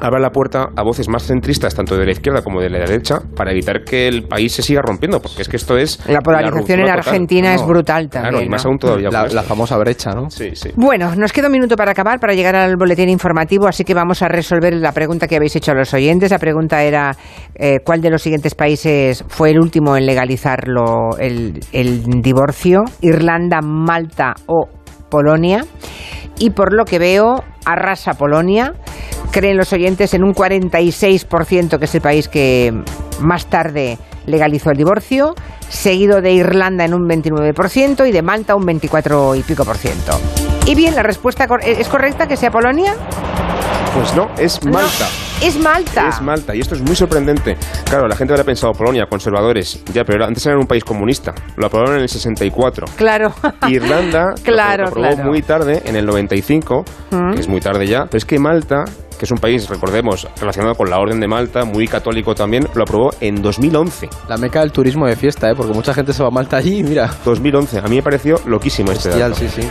abra 0.00 0.20
la 0.20 0.30
puerta 0.30 0.68
a 0.76 0.82
voces 0.82 1.08
más 1.08 1.24
centristas, 1.26 1.74
tanto 1.74 1.96
de 1.96 2.04
la 2.04 2.12
izquierda 2.12 2.42
como 2.42 2.60
de 2.60 2.70
la 2.70 2.78
derecha, 2.78 3.20
para 3.34 3.52
evitar 3.52 3.84
que 3.84 4.08
el 4.08 4.24
país 4.24 4.52
se 4.52 4.62
siga 4.62 4.82
rompiendo, 4.82 5.20
porque 5.20 5.42
es 5.42 5.48
que 5.48 5.56
esto 5.56 5.76
es... 5.76 6.00
La 6.08 6.20
polarización 6.20 6.80
en 6.80 6.86
ruptura 6.86 6.96
total. 6.96 6.98
Argentina 6.98 7.54
es 7.54 7.60
No, 7.62 7.66
brutal 7.66 8.08
Claro, 8.08 8.26
también, 8.26 8.46
y 8.46 8.48
más 8.48 8.64
¿no? 8.64 8.70
aún 8.70 8.78
todavía. 8.78 9.08
La, 9.10 9.26
con 9.26 9.34
la 9.34 9.42
famosa 9.42 9.76
brecha, 9.78 10.10
¿no? 10.12 10.30
Sí, 10.30 10.50
sí. 10.54 10.70
Bueno, 10.76 11.14
nos 11.16 11.32
queda 11.32 11.46
un 11.46 11.52
minuto 11.52 11.76
para 11.76 11.92
acabar, 11.92 12.20
para 12.20 12.34
llegar 12.34 12.56
al 12.56 12.76
boletín 12.76 13.08
informativo, 13.08 13.66
así 13.66 13.84
que 13.84 13.94
vamos 13.94 14.22
a 14.22 14.28
resolver 14.28 14.74
la 14.74 14.92
pregunta 14.92 15.26
que 15.26 15.36
habéis 15.36 15.56
hecho 15.56 15.72
a 15.72 15.74
los 15.74 15.92
oyentes. 15.94 16.30
La 16.30 16.38
pregunta 16.38 16.82
era 16.82 17.16
eh, 17.54 17.78
cuál 17.84 18.00
de 18.00 18.10
los 18.10 18.22
siguientes 18.22 18.54
países 18.54 19.24
fue 19.28 19.50
el 19.50 19.60
último 19.60 19.96
en 19.96 20.06
legalizarlo 20.06 21.16
el, 21.18 21.60
el 21.72 22.02
divorcio, 22.22 22.84
Irlanda, 23.00 23.60
Malta 23.62 24.34
o 24.46 24.68
Polonia. 25.10 25.64
Y 26.38 26.50
por 26.50 26.74
lo 26.74 26.84
que 26.84 26.98
veo, 26.98 27.42
arrasa 27.64 28.12
Polonia. 28.14 28.74
Creen 29.36 29.58
los 29.58 29.70
oyentes 29.74 30.14
en 30.14 30.24
un 30.24 30.32
46%, 30.34 31.78
que 31.78 31.84
es 31.84 31.94
el 31.94 32.00
país 32.00 32.26
que 32.26 32.72
más 33.20 33.44
tarde 33.44 33.98
legalizó 34.24 34.70
el 34.70 34.78
divorcio, 34.78 35.34
seguido 35.68 36.22
de 36.22 36.32
Irlanda 36.32 36.86
en 36.86 36.94
un 36.94 37.06
29% 37.06 38.08
y 38.08 38.12
de 38.12 38.22
Malta 38.22 38.54
un 38.56 38.64
24 38.64 39.34
y 39.34 39.42
pico 39.42 39.66
por 39.66 39.76
ciento. 39.76 40.18
Y 40.64 40.74
bien, 40.74 40.94
la 40.94 41.02
respuesta 41.02 41.46
cor- 41.46 41.60
es 41.62 41.86
correcta 41.88 42.26
que 42.26 42.38
sea 42.38 42.50
Polonia. 42.50 42.94
Pues 43.94 44.14
no, 44.16 44.30
es 44.38 44.64
No, 44.64 44.72
Malta. 44.72 45.06
es 45.42 45.58
Malta. 45.58 46.08
Es 46.08 46.22
Malta, 46.22 46.54
y 46.54 46.60
esto 46.60 46.74
es 46.74 46.80
muy 46.80 46.96
sorprendente. 46.96 47.58
Claro, 47.90 48.08
la 48.08 48.16
gente 48.16 48.32
habrá 48.32 48.44
pensado, 48.44 48.72
Polonia, 48.72 49.04
conservadores. 49.06 49.82
Ya, 49.92 50.04
pero 50.04 50.24
antes 50.24 50.46
era 50.46 50.56
un 50.58 50.66
país 50.66 50.82
comunista. 50.82 51.34
Lo 51.58 51.66
aprobaron 51.66 51.96
en 51.96 52.02
el 52.02 52.08
64. 52.08 52.86
Claro. 52.96 53.34
Irlanda 53.68 54.32
Claro, 54.42 54.84
lo, 54.84 54.88
aprobó 54.88 55.08
claro. 55.14 55.24
muy 55.30 55.42
tarde, 55.42 55.82
en 55.84 55.94
el 55.96 56.06
95, 56.06 56.84
Mm. 57.10 57.34
que 57.34 57.40
es 57.40 57.48
muy 57.48 57.60
tarde 57.60 57.86
ya. 57.86 58.04
Pero 58.06 58.16
es 58.18 58.24
que 58.24 58.38
Malta, 58.38 58.84
que 59.16 59.24
es 59.24 59.30
un 59.30 59.38
país, 59.38 59.68
recordemos, 59.68 60.26
relacionado 60.40 60.74
con 60.74 60.90
la 60.90 60.98
Orden 60.98 61.20
de 61.20 61.28
Malta, 61.28 61.64
muy 61.64 61.86
católico 61.88 62.34
también, 62.34 62.66
lo 62.74 62.82
aprobó 62.82 63.10
en 63.20 63.42
2011. 63.42 64.08
La 64.28 64.36
meca 64.36 64.60
del 64.60 64.72
turismo 64.72 65.06
de 65.06 65.16
fiesta, 65.16 65.50
¿eh? 65.50 65.54
Porque 65.56 65.72
mucha 65.72 65.92
gente 65.94 66.12
se 66.12 66.22
va 66.22 66.28
a 66.28 66.32
Malta 66.32 66.56
allí 66.56 66.78
y 66.78 66.82
mira. 66.84 67.10
2011. 67.24 67.78
A 67.78 67.82
mí 67.82 67.96
me 67.96 68.02
pareció 68.02 68.36
loquísimo 68.46 68.92
este 68.92 69.08
Bestial, 69.08 69.30
dato. 69.32 69.40
sí, 69.48 69.48
sí. 69.62 69.68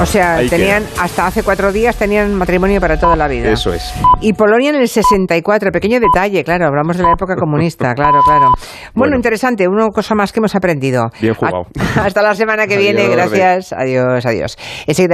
O 0.00 0.06
sea, 0.06 0.36
Ahí 0.36 0.48
tenían 0.48 0.82
hasta 0.98 1.26
hace 1.26 1.42
cuatro 1.42 1.70
días 1.70 1.94
tenían 1.96 2.34
matrimonio 2.34 2.80
para 2.80 2.98
toda 2.98 3.14
la 3.14 3.28
vida. 3.28 3.50
Eso 3.50 3.74
es. 3.74 3.92
Y 4.22 4.32
Polonia 4.32 4.70
en 4.70 4.76
el 4.76 4.88
64, 4.88 5.70
pequeño 5.70 6.00
detalle, 6.00 6.42
claro, 6.42 6.66
hablamos 6.66 6.96
de 6.96 7.02
la 7.02 7.10
época 7.12 7.36
comunista, 7.36 7.92
claro, 7.94 8.20
claro. 8.24 8.46
Bueno, 8.46 8.92
Bueno. 8.94 9.16
interesante, 9.16 9.68
una 9.68 9.88
cosa 9.90 10.14
más 10.14 10.32
que 10.32 10.40
hemos 10.40 10.54
aprendido. 10.54 11.10
Bien 11.20 11.34
jugado. 11.34 11.66
Hasta 12.02 12.22
la 12.22 12.34
semana 12.34 12.66
que 12.66 12.78
viene, 12.78 13.02
Adiós, 13.02 13.16
gracias. 13.16 13.72
Adiós, 13.74 14.24
adiós. 14.24 14.56
Enseguida 14.86 15.08